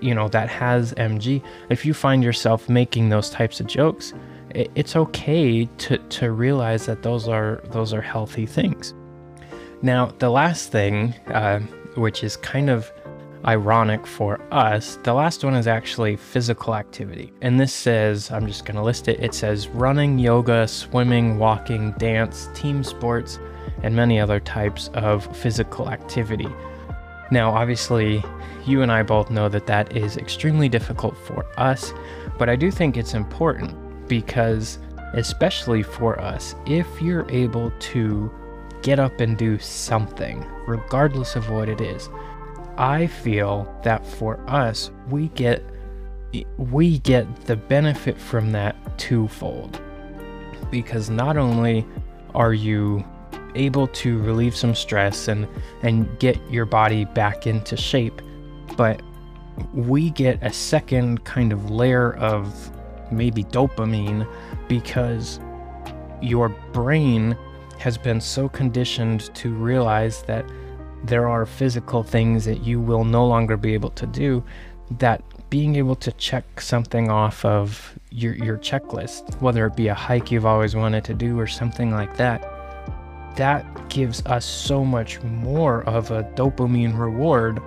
you 0.00 0.14
know 0.14 0.28
that 0.28 0.48
has 0.48 0.94
MG, 0.94 1.42
if 1.68 1.84
you 1.84 1.94
find 1.94 2.24
yourself 2.24 2.68
making 2.68 3.10
those 3.10 3.30
types 3.30 3.60
of 3.60 3.66
jokes, 3.66 4.12
it, 4.50 4.70
it's 4.74 4.96
okay 4.96 5.66
to 5.66 5.98
to 5.98 6.32
realize 6.32 6.86
that 6.86 7.02
those 7.02 7.28
are 7.28 7.60
those 7.70 7.92
are 7.92 8.00
healthy 8.00 8.46
things. 8.46 8.94
Now, 9.82 10.06
the 10.18 10.30
last 10.30 10.70
thing, 10.70 11.14
uh, 11.28 11.60
which 11.94 12.22
is 12.22 12.36
kind 12.36 12.68
of 12.68 12.92
ironic 13.44 14.06
for 14.06 14.40
us, 14.52 14.98
the 15.02 15.12
last 15.12 15.44
one 15.44 15.54
is 15.54 15.66
actually 15.66 16.16
physical 16.16 16.74
activity. 16.74 17.32
And 17.40 17.58
this 17.58 17.72
says, 17.72 18.30
I'm 18.30 18.46
just 18.46 18.64
going 18.64 18.76
to 18.76 18.82
list 18.82 19.08
it. 19.08 19.20
It 19.20 19.34
says 19.34 19.68
running, 19.68 20.18
yoga, 20.18 20.68
swimming, 20.68 21.38
walking, 21.38 21.92
dance, 21.92 22.48
team 22.54 22.84
sports, 22.84 23.38
and 23.82 23.94
many 23.94 24.20
other 24.20 24.40
types 24.40 24.88
of 24.94 25.34
physical 25.36 25.90
activity. 25.90 26.48
Now, 27.30 27.50
obviously, 27.52 28.22
you 28.66 28.82
and 28.82 28.90
I 28.90 29.02
both 29.02 29.30
know 29.30 29.48
that 29.48 29.66
that 29.66 29.96
is 29.96 30.16
extremely 30.16 30.68
difficult 30.68 31.16
for 31.16 31.46
us, 31.58 31.92
but 32.38 32.48
I 32.48 32.56
do 32.56 32.70
think 32.70 32.96
it's 32.96 33.14
important 33.14 33.74
because, 34.08 34.78
especially 35.14 35.82
for 35.82 36.20
us, 36.20 36.54
if 36.66 36.86
you're 37.00 37.30
able 37.30 37.72
to 37.78 38.30
get 38.82 38.98
up 38.98 39.20
and 39.20 39.36
do 39.36 39.58
something, 39.58 40.44
regardless 40.66 41.36
of 41.36 41.50
what 41.50 41.68
it 41.68 41.80
is, 41.80 42.08
I 42.80 43.08
feel 43.08 43.70
that 43.82 44.06
for 44.06 44.40
us, 44.48 44.90
we 45.10 45.28
get 45.28 45.62
we 46.56 47.00
get 47.00 47.44
the 47.44 47.56
benefit 47.56 48.18
from 48.18 48.52
that 48.52 48.98
twofold. 48.98 49.78
Because 50.70 51.10
not 51.10 51.36
only 51.36 51.86
are 52.34 52.54
you 52.54 53.04
able 53.54 53.86
to 53.88 54.18
relieve 54.22 54.56
some 54.56 54.74
stress 54.74 55.28
and 55.28 55.46
and 55.82 56.18
get 56.20 56.38
your 56.50 56.64
body 56.64 57.04
back 57.04 57.46
into 57.46 57.76
shape 57.76 58.22
but 58.76 59.02
we 59.74 60.10
get 60.10 60.38
a 60.42 60.52
second 60.52 61.24
kind 61.24 61.52
of 61.52 61.70
layer 61.70 62.14
of 62.14 62.70
maybe 63.10 63.42
dopamine 63.42 64.24
because 64.68 65.40
your 66.22 66.48
brain 66.72 67.36
has 67.78 67.98
been 67.98 68.20
so 68.20 68.48
conditioned 68.48 69.34
to 69.34 69.52
realize 69.52 70.22
that 70.22 70.48
there 71.04 71.28
are 71.28 71.46
physical 71.46 72.02
things 72.02 72.44
that 72.44 72.64
you 72.64 72.80
will 72.80 73.04
no 73.04 73.26
longer 73.26 73.56
be 73.56 73.74
able 73.74 73.90
to 73.90 74.06
do 74.06 74.42
that 74.98 75.22
being 75.50 75.76
able 75.76 75.96
to 75.96 76.12
check 76.12 76.60
something 76.60 77.10
off 77.10 77.44
of 77.44 77.98
your, 78.10 78.34
your 78.34 78.58
checklist, 78.58 79.40
whether 79.40 79.66
it 79.66 79.76
be 79.76 79.88
a 79.88 79.94
hike 79.94 80.30
you've 80.30 80.46
always 80.46 80.74
wanted 80.74 81.04
to 81.04 81.14
do 81.14 81.38
or 81.38 81.46
something 81.46 81.90
like 81.90 82.16
that, 82.16 82.42
that 83.36 83.88
gives 83.88 84.24
us 84.26 84.44
so 84.44 84.84
much 84.84 85.20
more 85.22 85.82
of 85.84 86.10
a 86.10 86.24
dopamine 86.34 86.96
reward 86.98 87.60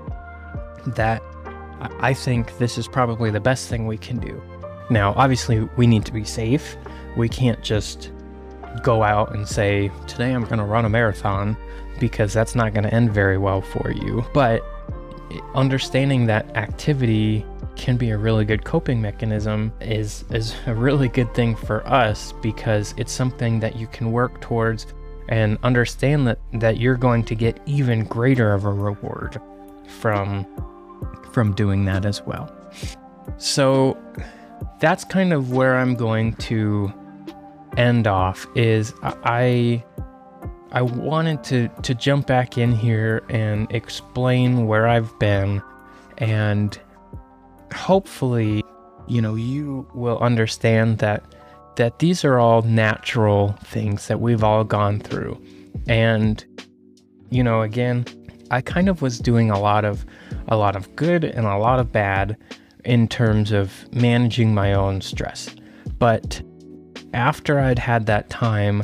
that 0.88 1.22
I 2.00 2.14
think 2.14 2.58
this 2.58 2.78
is 2.78 2.88
probably 2.88 3.32
the 3.32 3.40
best 3.40 3.68
thing 3.70 3.88
we 3.88 3.98
can 3.98 4.18
do. 4.18 4.42
Now, 4.90 5.14
obviously, 5.16 5.62
we 5.78 5.88
need 5.88 6.06
to 6.06 6.14
be 6.14 6.24
safe. 6.24 6.78
We 7.18 7.30
can't 7.30 7.62
just 7.62 8.12
go 8.82 9.04
out 9.04 9.34
and 9.34 9.48
say, 9.48 9.92
Today 10.08 10.32
I'm 10.32 10.44
going 10.44 10.60
to 10.60 10.66
run 10.66 10.86
a 10.86 10.90
marathon, 10.90 11.58
because 12.04 12.34
that's 12.34 12.54
not 12.54 12.74
going 12.74 12.84
to 12.84 12.94
end 12.94 13.14
very 13.14 13.38
well 13.38 13.62
for 13.62 13.90
you. 13.90 14.26
But 14.34 14.62
understanding 15.56 16.26
that 16.26 16.58
activity 16.58 17.46
can 17.78 17.96
be 17.96 18.10
a 18.10 18.18
really 18.18 18.44
good 18.44 18.66
coping 18.66 19.02
mechanism 19.02 19.72
is 19.80 20.26
is 20.30 20.54
a 20.68 20.76
really 20.76 21.08
good 21.08 21.34
thing 21.34 21.56
for 21.56 21.88
us 21.88 22.34
because 22.42 22.94
it's 22.98 23.14
something 23.14 23.62
that 23.62 23.78
you 23.78 23.88
can 23.88 24.12
work 24.12 24.42
towards 24.42 24.86
and 25.30 25.58
understand 25.64 26.28
that 26.28 26.40
that 26.52 26.78
you're 26.78 26.98
going 26.98 27.24
to 27.24 27.36
get 27.36 27.58
even 27.66 28.04
greater 28.04 28.52
of 28.52 28.66
a 28.66 28.74
reward 28.74 29.42
from 29.88 30.46
from 31.32 31.54
doing 31.54 31.86
that 31.86 32.04
as 32.06 32.22
well. 32.24 32.54
So 33.38 33.98
that's 34.82 35.06
kind 35.06 35.32
of 35.32 35.54
where 35.54 35.78
I'm 35.78 35.96
going 35.96 36.34
to 36.52 36.92
end 37.78 38.08
off 38.08 38.46
is 38.56 38.94
I 39.02 39.86
I 40.74 40.82
wanted 40.82 41.44
to 41.46 41.70
to 41.84 41.96
jump 41.96 42.28
back 42.28 42.58
in 42.58 42.74
here 42.74 43.24
and 43.30 43.72
explain 43.72 44.68
where 44.68 44.88
I've 44.88 45.18
been 45.20 45.62
and 46.18 46.80
hopefully 47.74 48.64
you 49.08 49.22
know 49.22 49.36
you 49.36 49.88
will 49.94 50.20
understand 50.20 50.98
that 51.00 51.24
that 51.76 52.00
these 52.00 52.24
are 52.24 52.40
all 52.40 52.62
natural 52.64 53.54
things 53.64 54.08
that 54.08 54.20
we've 54.20 54.44
all 54.44 54.64
gone 54.64 55.00
through. 55.00 55.42
And 55.88 56.44
you 57.30 57.44
know, 57.44 57.62
again, 57.62 58.06
I 58.52 58.62
kind 58.62 58.90
of 58.90 59.02
was 59.02 59.18
doing 59.20 59.50
a 59.50 59.60
lot 59.60 59.86
of 59.86 60.06
a 60.48 60.58
lot 60.58 60.76
of 60.76 60.96
good 60.96 61.24
and 61.24 61.46
a 61.46 61.58
lot 61.58 61.80
of 61.80 61.92
bad 61.92 62.38
in 62.86 63.08
terms 63.08 63.52
of 63.52 63.92
managing 63.94 64.54
my 64.54 64.74
own 64.74 65.02
stress. 65.02 65.50
But 65.98 66.42
after 67.14 67.60
I'd 67.60 67.80
had 67.80 68.06
that 68.08 68.30
time, 68.30 68.84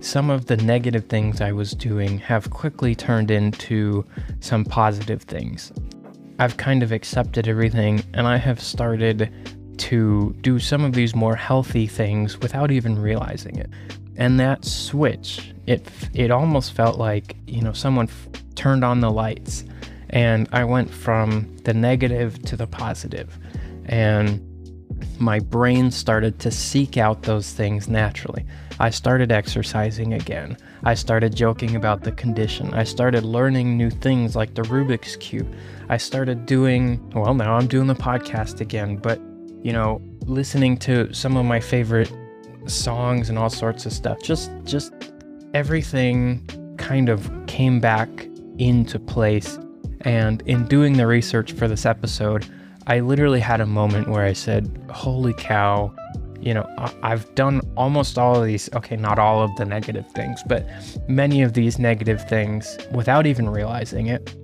some 0.00 0.30
of 0.30 0.46
the 0.46 0.56
negative 0.56 1.06
things 1.06 1.40
I 1.40 1.52
was 1.52 1.72
doing 1.72 2.18
have 2.18 2.50
quickly 2.50 2.94
turned 2.94 3.30
into 3.30 4.04
some 4.40 4.64
positive 4.64 5.22
things. 5.22 5.72
I've 6.38 6.56
kind 6.56 6.82
of 6.82 6.90
accepted 6.90 7.46
everything 7.46 8.02
and 8.14 8.26
I 8.26 8.38
have 8.38 8.60
started 8.60 9.30
to 9.76 10.34
do 10.40 10.58
some 10.58 10.84
of 10.84 10.94
these 10.94 11.14
more 11.14 11.36
healthy 11.36 11.86
things 11.86 12.38
without 12.38 12.70
even 12.70 13.00
realizing 13.00 13.56
it. 13.56 13.70
And 14.16 14.40
that 14.40 14.64
switch, 14.64 15.54
it 15.66 15.86
it 16.14 16.30
almost 16.30 16.72
felt 16.72 16.98
like, 16.98 17.36
you 17.46 17.62
know, 17.62 17.72
someone 17.72 18.06
f- 18.06 18.28
turned 18.54 18.84
on 18.84 19.00
the 19.00 19.10
lights 19.10 19.64
and 20.10 20.48
I 20.52 20.64
went 20.64 20.90
from 20.90 21.56
the 21.64 21.74
negative 21.74 22.42
to 22.44 22.56
the 22.56 22.66
positive. 22.66 23.38
And 23.86 24.46
my 25.18 25.38
brain 25.40 25.90
started 25.90 26.38
to 26.40 26.50
seek 26.50 26.96
out 26.96 27.22
those 27.22 27.52
things 27.52 27.88
naturally. 27.88 28.44
I 28.80 28.88
started 28.88 29.30
exercising 29.30 30.14
again. 30.14 30.56
I 30.84 30.94
started 30.94 31.36
joking 31.36 31.76
about 31.76 32.02
the 32.02 32.12
condition. 32.12 32.72
I 32.72 32.84
started 32.84 33.24
learning 33.24 33.76
new 33.76 33.90
things 33.90 34.34
like 34.34 34.54
the 34.54 34.62
Rubik's 34.62 35.16
Cube. 35.16 35.46
I 35.90 35.98
started 35.98 36.46
doing, 36.46 36.98
well, 37.14 37.34
now 37.34 37.56
I'm 37.56 37.66
doing 37.66 37.88
the 37.88 37.94
podcast 37.94 38.62
again, 38.62 38.96
but 38.96 39.20
you 39.62 39.74
know, 39.74 40.00
listening 40.24 40.78
to 40.78 41.12
some 41.12 41.36
of 41.36 41.44
my 41.44 41.60
favorite 41.60 42.10
songs 42.64 43.28
and 43.28 43.38
all 43.38 43.50
sorts 43.50 43.84
of 43.84 43.92
stuff. 43.92 44.18
Just 44.22 44.50
just 44.64 44.94
everything 45.52 46.46
kind 46.78 47.10
of 47.10 47.30
came 47.46 47.80
back 47.80 48.08
into 48.56 48.98
place. 48.98 49.58
And 50.02 50.42
in 50.46 50.64
doing 50.66 50.94
the 50.94 51.06
research 51.06 51.52
for 51.52 51.68
this 51.68 51.84
episode, 51.84 52.46
I 52.86 53.00
literally 53.00 53.40
had 53.40 53.60
a 53.60 53.66
moment 53.66 54.08
where 54.08 54.24
I 54.24 54.32
said, 54.32 54.70
"Holy 54.88 55.34
cow, 55.34 55.94
you 56.40 56.54
know, 56.54 56.66
I've 57.02 57.32
done 57.34 57.60
almost 57.76 58.18
all 58.18 58.36
of 58.36 58.46
these, 58.46 58.72
okay, 58.74 58.96
not 58.96 59.18
all 59.18 59.42
of 59.42 59.54
the 59.56 59.64
negative 59.64 60.06
things, 60.12 60.42
but 60.46 60.66
many 61.08 61.42
of 61.42 61.52
these 61.52 61.78
negative 61.78 62.26
things 62.28 62.78
without 62.92 63.26
even 63.26 63.48
realizing 63.48 64.06
it. 64.06 64.34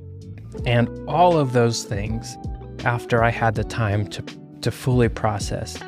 And 0.64 0.88
all 1.08 1.38
of 1.38 1.52
those 1.52 1.84
things, 1.84 2.36
after 2.84 3.24
I 3.24 3.30
had 3.30 3.54
the 3.54 3.64
time 3.64 4.06
to 4.08 4.22
to 4.66 4.72
fully 4.72 5.08
process. 5.08 5.78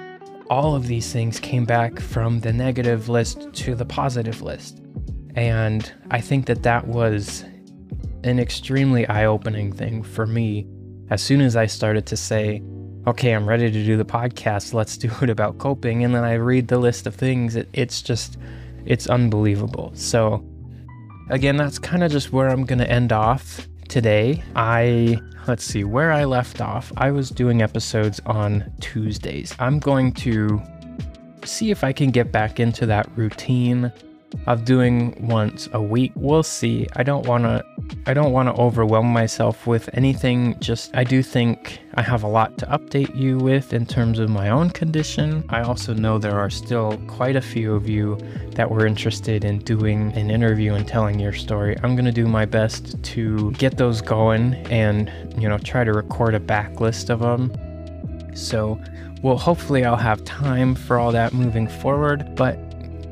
All 0.51 0.77
of 0.77 0.87
these 0.87 1.13
things 1.13 1.41
came 1.41 1.65
back 1.65 1.99
from 1.99 2.39
the 2.39 2.53
negative 2.53 3.09
list 3.09 3.53
to 3.55 3.75
the 3.75 3.85
positive 3.85 4.41
list. 4.41 4.81
And 5.35 5.93
I 6.13 6.21
think 6.21 6.47
that 6.47 6.63
that 6.63 6.87
was 6.87 7.45
an 8.23 8.39
extremely 8.39 9.05
eye 9.09 9.25
opening 9.25 9.73
thing 9.73 10.05
for 10.05 10.27
me 10.27 10.65
as 11.11 11.21
soon 11.21 11.41
as 11.41 11.57
I 11.57 11.67
started 11.67 12.07
to 12.07 12.17
say, 12.17 12.63
okay, 13.09 13.33
I'm 13.33 13.49
ready 13.49 13.71
to 13.71 13.85
do 13.85 13.97
the 13.97 14.05
podcast, 14.05 14.75
let's 14.75 14.99
do 14.99 15.11
it 15.23 15.31
about 15.31 15.57
coping. 15.57 16.05
And 16.05 16.15
then 16.15 16.25
I 16.25 16.35
read 16.35 16.69
the 16.69 16.79
list 16.79 17.07
of 17.07 17.15
things, 17.15 17.57
it, 17.57 17.69
it's 17.73 18.03
just, 18.03 18.37
it's 18.85 19.07
unbelievable. 19.07 19.93
So, 19.95 20.45
again, 21.31 21.57
that's 21.57 21.79
kind 21.79 22.05
of 22.05 22.13
just 22.13 22.33
where 22.33 22.49
I'm 22.49 22.65
going 22.65 22.81
to 22.81 22.91
end 22.91 23.13
off 23.13 23.67
today. 23.89 24.43
I 24.55 25.19
let's 25.47 25.65
see 25.65 25.85
where 25.85 26.13
I 26.13 26.25
left 26.25 26.61
off. 26.61 26.93
I 26.99 27.11
was 27.11 27.31
doing 27.31 27.63
episodes 27.63 28.21
on 28.27 28.71
Tuesdays. 28.81 29.55
I'm 29.59 29.79
going 29.79 30.13
to 30.13 30.61
see 31.45 31.71
if 31.71 31.83
I 31.83 31.95
can 31.95 32.11
get 32.11 32.31
back 32.31 32.61
into 32.61 32.85
that 32.87 33.11
routine 33.17 33.91
of 34.47 34.67
doing 34.67 35.17
once 35.27 35.67
a 35.73 35.81
week. 35.81 36.13
We'll 36.15 36.43
see. 36.43 36.87
I 36.97 37.03
don't 37.03 37.27
want 37.27 37.45
to 37.45 37.65
I 38.07 38.15
don't 38.15 38.33
want 38.33 38.49
to 38.49 38.61
overwhelm 38.61 39.07
myself 39.07 39.67
with 39.67 39.91
anything. 39.93 40.59
Just 40.61 40.95
I 40.97 41.05
do 41.05 41.23
think 41.23 41.81
I 41.95 42.03
have 42.03 42.23
a 42.23 42.27
lot 42.27 42.57
to 42.59 42.67
update 42.67 43.15
you 43.15 43.39
with 43.39 43.73
in 43.73 43.87
terms 43.87 44.19
of 44.19 44.31
my 44.31 44.49
own 44.49 44.71
condition. 44.71 45.45
I 45.49 45.63
also 45.63 45.93
know 45.95 46.19
there 46.19 46.39
are 46.39 46.51
still 46.51 46.97
quite 47.07 47.37
a 47.37 47.41
few 47.41 47.75
of 47.75 47.89
you 47.89 48.19
that 48.53 48.71
were 48.71 48.87
interested 48.87 49.45
in 49.45 49.59
doing 49.59 50.13
an 50.13 50.31
interview 50.31 50.75
and 50.75 50.87
telling 50.87 51.19
your 51.19 51.33
story. 51.33 51.77
I'm 51.83 51.95
going 51.95 52.07
to 52.07 52.13
do 52.13 52.27
my 52.27 52.45
best 52.45 53.03
to 53.03 53.53
get 53.53 53.77
those 53.77 54.01
going 54.01 54.55
and, 54.71 55.13
you 55.39 55.49
know, 55.49 55.59
try 55.59 55.85
to 55.85 55.93
record 55.93 56.35
a 56.35 56.41
backlist 56.41 57.11
of 57.11 57.21
them. 57.21 57.53
So, 58.35 58.81
well, 59.23 59.37
hopefully 59.37 59.85
I'll 59.85 59.97
have 59.97 60.25
time 60.25 60.75
for 60.75 60.99
all 60.99 61.13
that 61.13 61.33
moving 61.33 61.69
forward, 61.69 62.35
but 62.37 62.59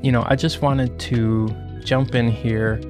you 0.02 0.12
know, 0.12 0.24
I 0.26 0.36
just 0.36 0.62
wanted 0.62 0.98
to 1.00 1.48
jump 1.84 2.14
in 2.14 2.30
here, 2.30 2.80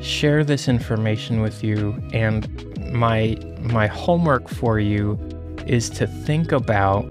share 0.00 0.44
this 0.44 0.68
information 0.68 1.40
with 1.40 1.62
you, 1.64 2.00
and 2.12 2.46
my 2.92 3.36
my 3.60 3.86
homework 3.86 4.48
for 4.48 4.78
you 4.78 5.18
is 5.66 5.90
to 5.90 6.06
think 6.06 6.52
about 6.52 7.02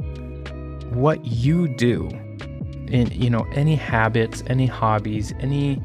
what 0.94 1.24
you 1.26 1.68
do 1.68 2.08
in 2.88 3.08
you 3.12 3.30
know 3.30 3.46
any 3.54 3.76
habits, 3.76 4.44
any 4.48 4.66
hobbies, 4.66 5.34
any 5.40 5.82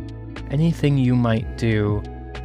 anything 0.51 0.99
you 0.99 1.15
might 1.15 1.59
do 1.59 2.03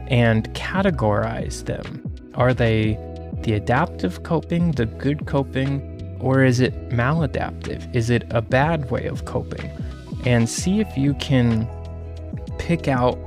and 0.07 0.53
categorize 0.53 1.65
them. 1.65 2.03
Are 2.35 2.53
they 2.53 2.97
the 3.41 3.53
adaptive 3.53 4.23
coping, 4.23 4.71
the 4.71 4.85
good 4.85 5.25
coping, 5.25 6.17
or 6.19 6.43
is 6.43 6.59
it 6.59 6.89
maladaptive? 6.89 7.93
Is 7.95 8.09
it 8.09 8.23
a 8.29 8.41
bad 8.41 8.91
way 8.91 9.05
of 9.05 9.25
coping? 9.25 9.69
and 10.25 10.49
see 10.49 10.79
if 10.79 10.97
you 10.97 11.13
can 11.15 11.67
pick 12.57 12.87
out 12.87 13.17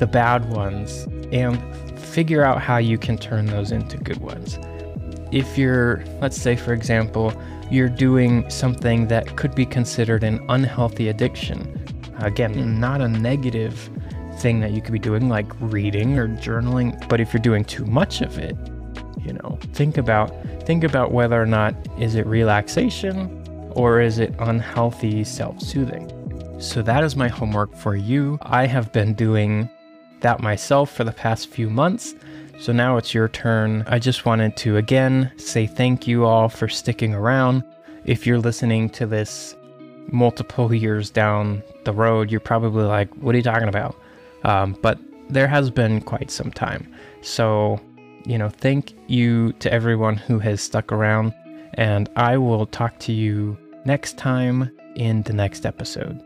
the 0.00 0.06
bad 0.06 0.50
ones 0.50 1.06
and 1.30 1.60
figure 2.00 2.42
out 2.42 2.60
how 2.60 2.78
you 2.78 2.98
can 2.98 3.16
turn 3.16 3.46
those 3.46 3.70
into 3.70 3.98
good 3.98 4.16
ones. 4.16 4.58
If 5.30 5.56
you're, 5.56 6.02
let's 6.20 6.40
say, 6.40 6.56
for 6.56 6.72
example, 6.72 7.32
you're 7.70 7.90
doing 7.90 8.48
something 8.50 9.06
that 9.08 9.36
could 9.36 9.54
be 9.54 9.64
considered 9.64 10.24
an 10.24 10.44
unhealthy 10.48 11.08
addiction, 11.08 11.60
again, 12.18 12.54
mm. 12.54 12.78
not 12.78 13.00
a 13.00 13.08
negative 13.08 13.90
thing 14.38 14.58
that 14.60 14.72
you 14.72 14.80
could 14.80 14.92
be 14.92 14.98
doing 14.98 15.28
like 15.28 15.46
reading 15.60 16.18
or 16.18 16.26
journaling, 16.28 17.08
but 17.08 17.20
if 17.20 17.32
you're 17.32 17.42
doing 17.42 17.62
too 17.62 17.84
much 17.84 18.22
of 18.22 18.38
it, 18.38 18.56
you 19.22 19.34
know, 19.34 19.58
think 19.74 19.98
about 19.98 20.34
think 20.64 20.82
about 20.82 21.12
whether 21.12 21.40
or 21.40 21.46
not 21.46 21.74
is 21.98 22.14
it 22.14 22.26
relaxation 22.26 23.36
or 23.72 24.00
is 24.00 24.18
it 24.18 24.34
unhealthy 24.38 25.24
self-soothing. 25.24 26.10
So 26.58 26.80
that 26.82 27.04
is 27.04 27.16
my 27.16 27.28
homework 27.28 27.74
for 27.76 27.96
you. 27.96 28.38
I 28.42 28.66
have 28.66 28.92
been 28.92 29.14
doing 29.14 29.68
that 30.20 30.40
myself 30.40 30.92
for 30.92 31.04
the 31.04 31.12
past 31.12 31.48
few 31.48 31.70
months. 31.70 32.14
So 32.58 32.72
now 32.72 32.96
it's 32.98 33.14
your 33.14 33.28
turn. 33.28 33.84
I 33.86 33.98
just 33.98 34.26
wanted 34.26 34.56
to 34.58 34.76
again 34.76 35.32
say 35.36 35.66
thank 35.66 36.06
you 36.06 36.26
all 36.26 36.48
for 36.48 36.68
sticking 36.68 37.14
around. 37.14 37.64
If 38.04 38.26
you're 38.26 38.38
listening 38.38 38.90
to 38.90 39.06
this 39.06 39.56
multiple 40.12 40.74
years 40.74 41.10
down 41.10 41.62
the 41.84 41.92
road, 41.92 42.30
you're 42.30 42.40
probably 42.40 42.84
like, 42.84 43.12
what 43.14 43.34
are 43.34 43.38
you 43.38 43.44
talking 43.44 43.68
about? 43.68 43.96
Um, 44.44 44.76
but 44.82 44.98
there 45.28 45.48
has 45.48 45.70
been 45.70 46.00
quite 46.00 46.30
some 46.30 46.50
time. 46.50 46.92
So, 47.22 47.80
you 48.24 48.36
know, 48.36 48.48
thank 48.48 48.94
you 49.06 49.52
to 49.54 49.72
everyone 49.72 50.16
who 50.16 50.38
has 50.40 50.60
stuck 50.60 50.92
around. 50.92 51.34
And 51.74 52.08
I 52.16 52.36
will 52.36 52.66
talk 52.66 52.98
to 53.00 53.12
you 53.12 53.56
next 53.84 54.18
time 54.18 54.70
in 54.96 55.22
the 55.22 55.32
next 55.32 55.64
episode. 55.64 56.22